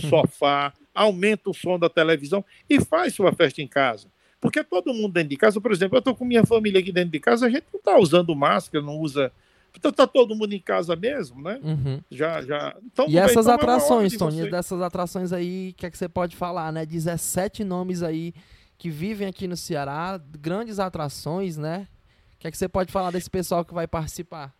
sofá, 0.08 0.72
aumenta 0.94 1.50
o 1.50 1.54
som 1.54 1.78
da 1.78 1.88
televisão 1.88 2.44
e 2.68 2.80
faz 2.80 3.14
sua 3.14 3.32
festa 3.32 3.60
em 3.62 3.68
casa. 3.68 4.08
Porque 4.46 4.62
todo 4.62 4.94
mundo 4.94 5.12
dentro 5.12 5.30
de 5.30 5.36
casa, 5.36 5.60
por 5.60 5.72
exemplo, 5.72 5.96
eu 5.96 5.98
estou 5.98 6.14
com 6.14 6.24
minha 6.24 6.46
família 6.46 6.78
aqui 6.78 6.92
dentro 6.92 7.10
de 7.10 7.18
casa, 7.18 7.46
a 7.46 7.50
gente 7.50 7.64
não 7.72 7.80
está 7.80 7.98
usando 7.98 8.32
máscara, 8.36 8.80
não 8.80 8.96
usa. 8.96 9.32
Então 9.76 9.90
tá 9.90 10.06
todo 10.06 10.36
mundo 10.36 10.52
em 10.52 10.60
casa 10.60 10.94
mesmo, 10.94 11.42
né? 11.42 11.58
Uhum. 11.64 12.00
Já, 12.08 12.40
já. 12.42 12.76
Então, 12.84 13.06
e 13.08 13.18
essas 13.18 13.46
então, 13.46 13.56
atrações, 13.56 14.14
é 14.14 14.16
Tony, 14.16 14.48
dessas 14.48 14.80
atrações 14.80 15.32
aí, 15.32 15.70
o 15.70 15.74
que 15.74 15.84
é 15.84 15.90
que 15.90 15.98
você 15.98 16.08
pode 16.08 16.36
falar, 16.36 16.72
né? 16.72 16.86
17 16.86 17.64
nomes 17.64 18.04
aí 18.04 18.32
que 18.78 18.88
vivem 18.88 19.26
aqui 19.26 19.48
no 19.48 19.56
Ceará, 19.56 20.16
grandes 20.38 20.78
atrações, 20.78 21.56
né? 21.56 21.88
O 22.36 22.38
que 22.38 22.46
é 22.46 22.50
que 22.52 22.56
você 22.56 22.68
pode 22.68 22.92
falar 22.92 23.10
desse 23.10 23.28
pessoal 23.28 23.64
que 23.64 23.74
vai 23.74 23.88
participar? 23.88 24.54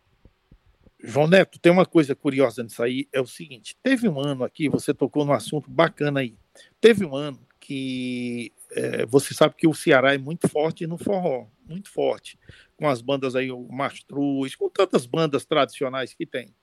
João 1.01 1.27
Neto, 1.27 1.59
tem 1.59 1.71
uma 1.71 1.85
coisa 1.85 2.13
curiosa 2.13 2.61
nisso 2.61 2.83
aí, 2.83 3.07
é 3.13 3.21
o 3.21 3.27
seguinte, 3.27 3.77
teve 3.81 4.09
um 4.09 4.19
ano 4.19 4.43
aqui, 4.43 4.67
você 4.67 4.93
tocou 4.93 5.23
num 5.23 5.31
assunto 5.31 5.71
bacana 5.71 6.19
aí, 6.19 6.35
teve 6.81 7.05
um 7.05 7.15
ano 7.15 7.39
que 7.57 8.51
é, 8.71 9.05
você 9.05 9.33
sabe 9.33 9.55
que 9.55 9.67
o 9.67 9.73
Ceará 9.73 10.13
é 10.13 10.17
muito 10.17 10.47
forte 10.47 10.85
no 10.85 10.97
forró, 10.97 11.47
muito 11.65 11.89
forte, 11.89 12.37
com 12.75 12.87
as 12.87 13.01
bandas 13.01 13.35
aí, 13.35 13.51
o 13.51 13.67
Mastruz, 13.69 14.55
com 14.55 14.69
tantas 14.69 15.05
bandas 15.05 15.45
tradicionais 15.45 16.13
que 16.13 16.25
tem. 16.25 16.53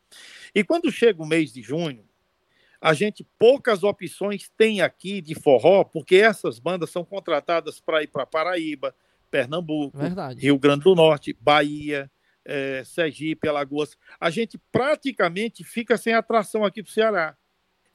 E 0.55 0.63
quando 0.63 0.91
chega 0.91 1.23
o 1.23 1.27
mês 1.27 1.53
de 1.53 1.63
junho, 1.63 2.05
a 2.81 2.93
gente 2.93 3.27
poucas 3.39 3.83
opções 3.83 4.51
tem 4.57 4.83
aqui 4.83 5.21
de 5.21 5.35
forró, 5.35 5.85
porque 5.85 6.17
essas 6.17 6.59
bandas 6.59 6.91
são 6.91 7.05
contratadas 7.05 7.81
para 7.81 8.03
ir 8.03 8.09
para 8.09 8.27
Paraíba, 8.27 8.95
Pernambuco, 9.31 9.97
Verdade. 9.97 10.41
Rio 10.41 10.59
Grande 10.59 10.85
do 10.85 10.95
Norte, 10.95 11.37
Bahia, 11.41 12.11
é, 12.45 12.85
Sergipe, 12.85 13.49
Alagoas. 13.49 13.97
A 14.21 14.29
gente 14.29 14.59
praticamente 14.71 15.65
fica 15.65 15.97
sem 15.97 16.13
atração 16.13 16.65
aqui 16.65 16.83
para 16.83 16.91
o 16.91 16.93
Ceará. 16.93 17.37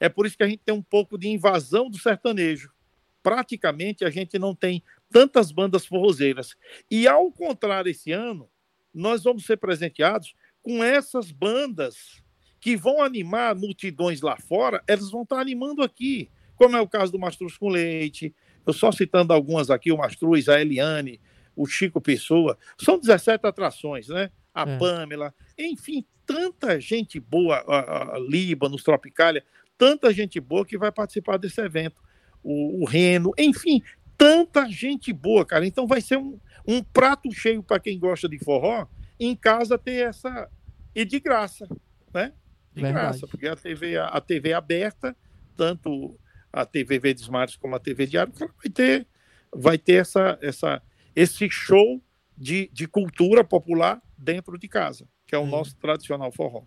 É 0.00 0.08
por 0.08 0.26
isso 0.26 0.36
que 0.36 0.42
a 0.42 0.48
gente 0.48 0.62
tem 0.64 0.74
um 0.74 0.82
pouco 0.82 1.16
de 1.16 1.28
invasão 1.28 1.88
do 1.88 1.98
sertanejo. 1.98 2.72
Praticamente 3.22 4.04
a 4.04 4.10
gente 4.10 4.38
não 4.38 4.54
tem 4.54 4.82
tantas 5.10 5.52
bandas 5.52 5.84
forrozeiras. 5.84 6.56
E 6.90 7.06
ao 7.06 7.30
contrário, 7.30 7.90
esse 7.90 8.12
ano, 8.12 8.48
nós 8.94 9.24
vamos 9.24 9.44
ser 9.44 9.56
presenteados 9.56 10.34
com 10.62 10.82
essas 10.82 11.30
bandas 11.30 12.22
que 12.60 12.76
vão 12.76 13.02
animar 13.02 13.54
multidões 13.54 14.20
lá 14.20 14.36
fora, 14.36 14.82
elas 14.86 15.10
vão 15.10 15.22
estar 15.22 15.40
animando 15.40 15.82
aqui, 15.82 16.30
como 16.56 16.76
é 16.76 16.80
o 16.80 16.88
caso 16.88 17.10
do 17.10 17.18
Mastruz 17.18 17.56
com 17.56 17.70
Leite, 17.70 18.34
eu 18.66 18.72
só 18.72 18.92
citando 18.92 19.32
algumas 19.32 19.70
aqui, 19.70 19.90
o 19.90 19.96
Mastruz, 19.96 20.48
a 20.48 20.60
Eliane, 20.60 21.18
o 21.56 21.66
Chico 21.66 22.00
Pessoa, 22.00 22.58
são 22.78 22.98
17 22.98 23.46
atrações, 23.46 24.08
né? 24.08 24.30
A 24.54 24.68
é. 24.68 24.78
Pamela, 24.78 25.34
enfim, 25.58 26.04
tanta 26.26 26.78
gente 26.78 27.18
boa, 27.18 27.64
a, 27.66 28.16
a 28.16 28.18
Líbanos, 28.18 28.82
Tropicália, 28.82 29.44
tanta 29.78 30.12
gente 30.12 30.38
boa 30.38 30.66
que 30.66 30.76
vai 30.76 30.92
participar 30.92 31.38
desse 31.38 31.60
evento. 31.60 32.02
O, 32.42 32.82
o 32.82 32.84
Reno, 32.86 33.32
enfim, 33.38 33.82
tanta 34.16 34.68
gente 34.68 35.12
boa, 35.12 35.44
cara. 35.44 35.66
Então 35.66 35.86
vai 35.86 36.00
ser 36.00 36.18
um, 36.18 36.38
um 36.66 36.82
prato 36.82 37.30
cheio 37.32 37.62
para 37.62 37.80
quem 37.80 37.98
gosta 37.98 38.28
de 38.28 38.38
forró, 38.38 38.86
em 39.18 39.34
casa 39.34 39.78
ter 39.78 40.08
essa. 40.08 40.50
E 40.94 41.04
de 41.04 41.20
graça, 41.20 41.68
né? 42.12 42.32
De 42.74 42.82
Verdade. 42.82 43.04
graça, 43.04 43.26
porque 43.26 43.46
a 43.46 43.56
TV, 43.56 43.96
a 43.96 44.20
TV 44.20 44.50
é 44.50 44.54
aberta, 44.54 45.16
tanto 45.56 46.18
a 46.52 46.64
TV 46.64 46.98
Verdes 46.98 47.28
Mares 47.28 47.56
como 47.56 47.76
a 47.76 47.78
TV 47.78 48.06
Diário, 48.06 48.32
vai 48.32 48.70
ter, 48.72 49.06
vai 49.54 49.78
ter 49.78 49.94
essa, 49.94 50.38
essa, 50.42 50.82
esse 51.14 51.48
show 51.48 52.02
de, 52.36 52.68
de 52.72 52.88
cultura 52.88 53.44
popular 53.44 54.02
dentro 54.18 54.58
de 54.58 54.66
casa, 54.66 55.06
que 55.26 55.34
é 55.34 55.38
o 55.38 55.44
é. 55.44 55.50
nosso 55.50 55.76
tradicional 55.76 56.32
forró. 56.32 56.64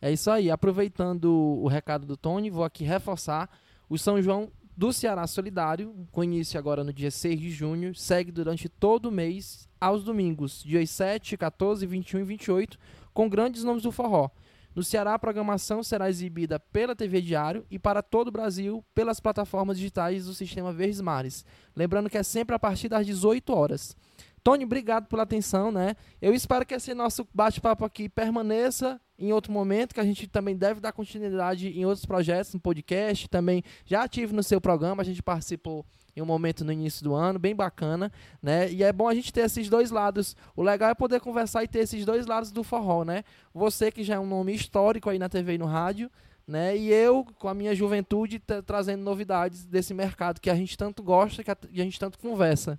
É 0.00 0.12
isso 0.12 0.30
aí. 0.30 0.50
Aproveitando 0.50 1.32
o 1.32 1.66
recado 1.66 2.06
do 2.06 2.16
Tony, 2.16 2.50
vou 2.50 2.64
aqui 2.64 2.84
reforçar 2.84 3.48
o 3.88 3.98
São 3.98 4.20
João 4.22 4.50
do 4.78 4.92
Ceará 4.92 5.26
Solidário, 5.26 6.06
com 6.12 6.22
início 6.22 6.56
agora 6.56 6.84
no 6.84 6.92
dia 6.92 7.10
6 7.10 7.40
de 7.40 7.50
junho, 7.50 7.92
segue 7.96 8.30
durante 8.30 8.68
todo 8.68 9.06
o 9.06 9.10
mês, 9.10 9.68
aos 9.80 10.04
domingos, 10.04 10.62
dias 10.62 10.88
7, 10.90 11.36
14, 11.36 11.84
21 11.84 12.20
e 12.20 12.22
28, 12.22 12.78
com 13.12 13.28
grandes 13.28 13.64
nomes 13.64 13.82
do 13.82 13.90
forró. 13.90 14.30
No 14.76 14.84
Ceará, 14.84 15.14
a 15.14 15.18
programação 15.18 15.82
será 15.82 16.08
exibida 16.08 16.60
pela 16.60 16.94
TV 16.94 17.20
Diário 17.20 17.66
e 17.68 17.76
para 17.76 18.04
todo 18.04 18.28
o 18.28 18.30
Brasil 18.30 18.84
pelas 18.94 19.18
plataformas 19.18 19.78
digitais 19.78 20.26
do 20.26 20.32
Sistema 20.32 20.72
Verdes 20.72 21.00
Mares. 21.00 21.44
Lembrando 21.74 22.08
que 22.08 22.16
é 22.16 22.22
sempre 22.22 22.54
a 22.54 22.58
partir 22.58 22.88
das 22.88 23.04
18 23.04 23.52
horas. 23.52 23.96
Tony, 24.44 24.62
obrigado 24.62 25.08
pela 25.08 25.24
atenção, 25.24 25.72
né? 25.72 25.96
Eu 26.22 26.32
espero 26.32 26.64
que 26.64 26.74
esse 26.74 26.94
nosso 26.94 27.26
bate-papo 27.34 27.84
aqui 27.84 28.08
permaneça 28.08 29.00
em 29.18 29.32
outro 29.32 29.52
momento, 29.52 29.94
que 29.94 30.00
a 30.00 30.04
gente 30.04 30.26
também 30.28 30.56
deve 30.56 30.80
dar 30.80 30.92
continuidade 30.92 31.68
em 31.68 31.84
outros 31.84 32.06
projetos, 32.06 32.54
no 32.54 32.60
podcast, 32.60 33.28
também 33.28 33.64
já 33.84 34.06
tive 34.06 34.32
no 34.32 34.42
seu 34.42 34.60
programa, 34.60 35.02
a 35.02 35.04
gente 35.04 35.22
participou 35.22 35.84
em 36.14 36.22
um 36.22 36.26
momento 36.26 36.64
no 36.64 36.72
início 36.72 37.02
do 37.02 37.14
ano, 37.14 37.38
bem 37.38 37.54
bacana, 37.54 38.12
né? 38.42 38.70
E 38.70 38.82
é 38.82 38.92
bom 38.92 39.08
a 39.08 39.14
gente 39.14 39.32
ter 39.32 39.42
esses 39.42 39.68
dois 39.68 39.90
lados. 39.90 40.36
O 40.54 40.62
legal 40.62 40.90
é 40.90 40.94
poder 40.94 41.20
conversar 41.20 41.64
e 41.64 41.68
ter 41.68 41.80
esses 41.80 42.04
dois 42.04 42.26
lados 42.26 42.50
do 42.50 42.62
forró, 42.62 43.04
né? 43.04 43.24
Você 43.54 43.90
que 43.90 44.02
já 44.02 44.14
é 44.14 44.18
um 44.18 44.26
nome 44.26 44.54
histórico 44.54 45.10
aí 45.10 45.18
na 45.18 45.28
TV 45.28 45.54
e 45.54 45.58
no 45.58 45.66
rádio, 45.66 46.10
né? 46.46 46.76
E 46.76 46.92
eu, 46.92 47.24
com 47.38 47.48
a 47.48 47.54
minha 47.54 47.74
juventude, 47.74 48.40
trazendo 48.64 49.02
novidades 49.02 49.64
desse 49.64 49.94
mercado 49.94 50.40
que 50.40 50.50
a 50.50 50.54
gente 50.54 50.76
tanto 50.76 51.02
gosta, 51.02 51.44
que 51.44 51.50
a, 51.50 51.56
que 51.56 51.80
a 51.80 51.84
gente 51.84 52.00
tanto 52.00 52.18
conversa. 52.18 52.78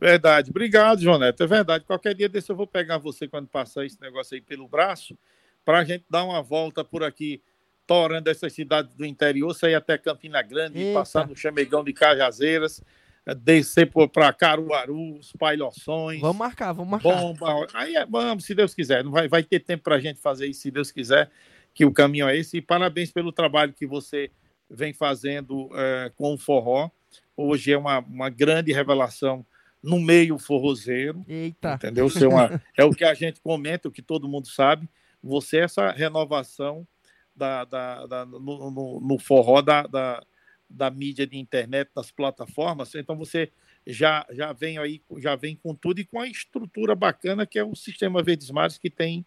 Verdade. 0.00 0.50
Obrigado, 0.50 1.00
João 1.00 1.18
Neto. 1.18 1.42
É 1.42 1.46
verdade. 1.46 1.84
Qualquer 1.84 2.14
dia 2.14 2.28
desse 2.28 2.50
eu 2.50 2.56
vou 2.56 2.66
pegar 2.66 2.98
você 2.98 3.26
quando 3.26 3.48
passar 3.48 3.84
esse 3.84 4.00
negócio 4.00 4.34
aí 4.34 4.40
pelo 4.40 4.68
braço, 4.68 5.16
para 5.64 5.78
a 5.78 5.84
gente 5.84 6.04
dar 6.08 6.24
uma 6.24 6.42
volta 6.42 6.84
por 6.84 7.02
aqui, 7.02 7.42
torando 7.86 8.28
essas 8.28 8.52
cidades 8.52 8.94
do 8.94 9.04
interior, 9.04 9.52
sair 9.54 9.74
até 9.74 9.96
Campina 9.96 10.42
Grande, 10.42 10.78
Eita. 10.78 10.98
passar 10.98 11.26
no 11.26 11.34
Chamegão 11.34 11.82
de 11.82 11.92
Cajazeiras, 11.92 12.82
eh, 13.24 13.34
descer 13.34 13.90
para 14.12 14.32
Caruaru, 14.32 15.16
os 15.18 15.32
Palhoções. 15.32 16.20
Vamos 16.20 16.36
marcar, 16.36 16.72
vamos 16.72 16.90
marcar. 16.90 17.16
Bomba. 17.16 17.66
Aí 17.72 17.96
é, 17.96 18.04
vamos, 18.04 18.44
se 18.44 18.54
Deus 18.54 18.74
quiser. 18.74 19.02
Não 19.02 19.10
vai, 19.10 19.28
vai 19.28 19.42
ter 19.42 19.60
tempo 19.60 19.84
para 19.84 19.96
a 19.96 20.00
gente 20.00 20.20
fazer 20.20 20.46
isso, 20.46 20.60
se 20.60 20.70
Deus 20.70 20.90
quiser, 20.90 21.30
que 21.72 21.84
o 21.84 21.92
caminho 21.92 22.28
é 22.28 22.36
esse. 22.36 22.58
E 22.58 22.62
parabéns 22.62 23.10
pelo 23.10 23.32
trabalho 23.32 23.72
que 23.72 23.86
você 23.86 24.30
vem 24.68 24.92
fazendo 24.92 25.70
é, 25.74 26.12
com 26.16 26.34
o 26.34 26.38
forró. 26.38 26.90
Hoje 27.36 27.72
é 27.72 27.78
uma, 27.78 28.00
uma 28.00 28.28
grande 28.28 28.72
revelação 28.72 29.44
no 29.86 30.00
meio 30.00 30.36
forrozeiro. 30.36 31.24
Eita. 31.28 31.74
Entendeu? 31.74 32.10
Ser 32.10 32.26
uma, 32.26 32.60
é 32.76 32.84
o 32.84 32.90
que 32.90 33.04
a 33.04 33.14
gente 33.14 33.40
comenta, 33.40 33.88
o 33.88 33.92
que 33.92 34.02
todo 34.02 34.28
mundo 34.28 34.48
sabe. 34.48 34.88
Você, 35.22 35.58
essa 35.58 35.92
renovação 35.92 36.86
da, 37.34 37.64
da, 37.64 38.06
da 38.06 38.26
no, 38.26 38.40
no, 38.40 39.00
no, 39.00 39.18
forró 39.18 39.62
da, 39.62 39.82
da, 39.82 40.22
da, 40.68 40.90
mídia 40.90 41.26
de 41.26 41.38
internet, 41.38 41.90
das 41.94 42.10
plataformas, 42.10 42.94
então 42.94 43.16
você 43.16 43.52
já, 43.86 44.26
já 44.30 44.52
vem 44.52 44.78
aí, 44.78 45.00
já 45.18 45.36
vem 45.36 45.54
com 45.54 45.74
tudo 45.74 46.00
e 46.00 46.04
com 46.04 46.18
a 46.18 46.26
estrutura 46.26 46.94
bacana 46.94 47.46
que 47.46 47.58
é 47.58 47.64
o 47.64 47.76
sistema 47.76 48.22
Verdes 48.22 48.50
Mares 48.50 48.78
que 48.78 48.90
tem 48.90 49.24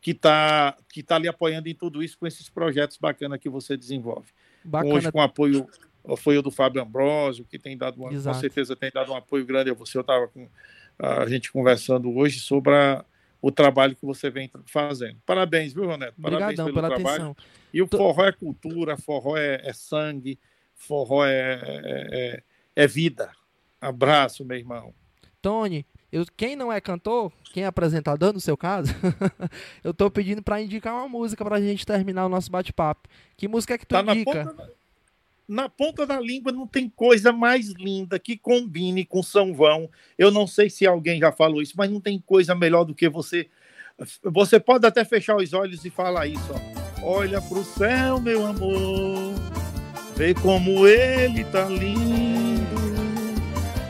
que 0.00 0.10
está 0.10 0.76
que 0.88 1.02
tá 1.02 1.18
lhe 1.18 1.28
apoiando 1.28 1.68
em 1.68 1.74
tudo 1.74 2.02
isso 2.02 2.18
com 2.18 2.26
esses 2.26 2.48
projetos 2.48 2.96
bacanas 2.96 3.38
que 3.38 3.48
você 3.48 3.76
desenvolve. 3.76 4.28
Bacana. 4.64 4.94
Hoje 4.94 5.12
com 5.12 5.20
apoio 5.20 5.66
foi 6.16 6.38
o 6.38 6.42
do 6.42 6.50
Fábio 6.50 6.82
Ambrosio, 6.82 7.44
que 7.44 7.58
tem 7.58 7.76
dado 7.76 8.00
uma, 8.00 8.10
com 8.10 8.34
certeza 8.34 8.76
tem 8.76 8.90
dado 8.92 9.10
um 9.12 9.16
apoio 9.16 9.46
grande 9.46 9.70
a 9.70 9.74
você. 9.74 9.96
Eu 9.96 10.02
estava 10.02 10.28
com 10.28 10.46
a 10.98 11.26
gente 11.26 11.50
conversando 11.50 12.14
hoje 12.14 12.38
sobre 12.38 12.74
a, 12.74 13.04
o 13.40 13.50
trabalho 13.50 13.96
que 13.96 14.04
você 14.04 14.30
vem 14.30 14.50
fazendo. 14.66 15.18
Parabéns, 15.26 15.72
viu, 15.72 15.86
Roneto? 15.86 16.20
Parabéns 16.20 16.58
Obrigadão 16.58 16.66
pelo 16.66 16.86
trabalho. 16.86 17.24
Atenção. 17.24 17.36
E 17.72 17.82
o 17.82 17.86
forró 17.86 18.24
é 18.24 18.32
cultura, 18.32 18.96
forró 18.96 19.36
é, 19.36 19.60
é 19.64 19.72
sangue, 19.72 20.38
forró 20.74 21.24
é, 21.24 21.60
é, 21.64 22.42
é, 22.76 22.86
vida. 22.86 23.30
Abraço, 23.80 24.44
meu 24.44 24.56
irmão. 24.56 24.94
Tony, 25.42 25.86
eu, 26.10 26.24
quem 26.36 26.56
não 26.56 26.72
é 26.72 26.80
cantor, 26.80 27.32
quem 27.52 27.64
é 27.64 27.66
apresentador, 27.66 28.32
no 28.32 28.40
seu 28.40 28.56
caso, 28.56 28.92
eu 29.84 29.90
estou 29.90 30.10
pedindo 30.10 30.42
para 30.42 30.60
indicar 30.60 30.94
uma 30.94 31.08
música 31.08 31.44
para 31.44 31.56
a 31.56 31.60
gente 31.60 31.84
terminar 31.84 32.26
o 32.26 32.28
nosso 32.28 32.50
bate-papo. 32.50 33.08
Que 33.36 33.46
música 33.46 33.74
é 33.74 33.78
que 33.78 33.86
tu 33.86 33.94
tá 33.94 34.00
indica? 34.00 34.44
Na 34.44 34.50
ponta, 34.52 34.72
na 35.48 35.68
ponta 35.68 36.06
da 36.06 36.20
língua 36.20 36.50
não 36.50 36.66
tem 36.66 36.88
coisa 36.88 37.32
mais 37.32 37.68
linda 37.68 38.18
que 38.18 38.36
combine 38.36 39.04
com 39.04 39.22
São 39.22 39.54
João. 39.54 39.88
Eu 40.18 40.30
não 40.30 40.46
sei 40.46 40.68
se 40.68 40.86
alguém 40.86 41.20
já 41.20 41.30
falou 41.30 41.62
isso, 41.62 41.74
mas 41.76 41.90
não 41.90 42.00
tem 42.00 42.18
coisa 42.18 42.54
melhor 42.54 42.84
do 42.84 42.94
que 42.94 43.08
você. 43.08 43.48
Você 44.22 44.58
pode 44.58 44.86
até 44.86 45.04
fechar 45.04 45.36
os 45.36 45.52
olhos 45.52 45.84
e 45.84 45.90
falar 45.90 46.26
isso. 46.26 46.52
Ó. 47.02 47.18
Olha 47.18 47.40
pro 47.40 47.62
céu, 47.62 48.20
meu 48.20 48.44
amor, 48.44 49.34
vê 50.16 50.34
como 50.34 50.86
ele 50.86 51.44
tá 51.44 51.64
lindo. 51.66 52.76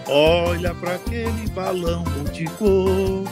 Olha 0.09 0.75
para 0.75 0.97
aquele 0.97 1.49
balão 1.51 2.05
multicor 2.05 3.25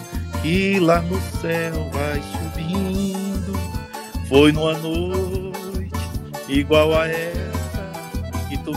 que 0.42 0.80
lá 0.80 1.00
no 1.02 1.20
céu 1.40 1.90
vai 1.90 2.20
subindo. 2.22 3.52
Foi 4.28 4.50
numa 4.50 4.76
noite 4.78 5.54
igual 6.48 6.94
a 6.94 7.06
ela 7.06 7.43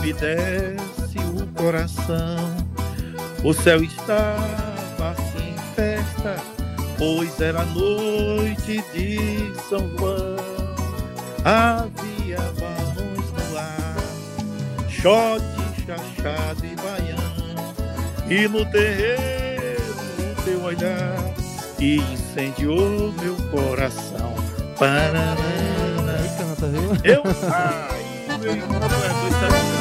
desse 0.00 1.18
o 1.18 1.46
coração. 1.54 2.36
O 3.44 3.52
céu 3.52 3.82
estava 3.82 5.10
assim 5.10 5.50
em 5.50 5.74
festa, 5.74 6.36
pois 6.96 7.40
era 7.40 7.64
noite 7.64 8.82
de 8.92 9.52
São 9.68 9.88
João. 9.96 10.36
Havia 11.44 12.38
balões 12.58 13.30
no 13.32 13.58
ar, 13.58 13.96
xote, 14.88 15.86
chachado 15.86 16.64
e 16.64 16.74
baião. 16.76 17.18
E 18.28 18.48
no 18.48 18.64
terreiro 18.70 19.94
o 20.18 20.42
teu 20.42 20.62
olhar 20.62 21.16
que 21.78 21.96
incendiou 21.96 23.12
meu 23.20 23.36
coração. 23.50 24.34
Viu? 26.70 26.90
Eu, 27.04 27.22
ai, 27.52 28.38
meu 28.38 28.52
irmão, 28.52 28.76
é 28.76 29.08
dois 29.20 29.77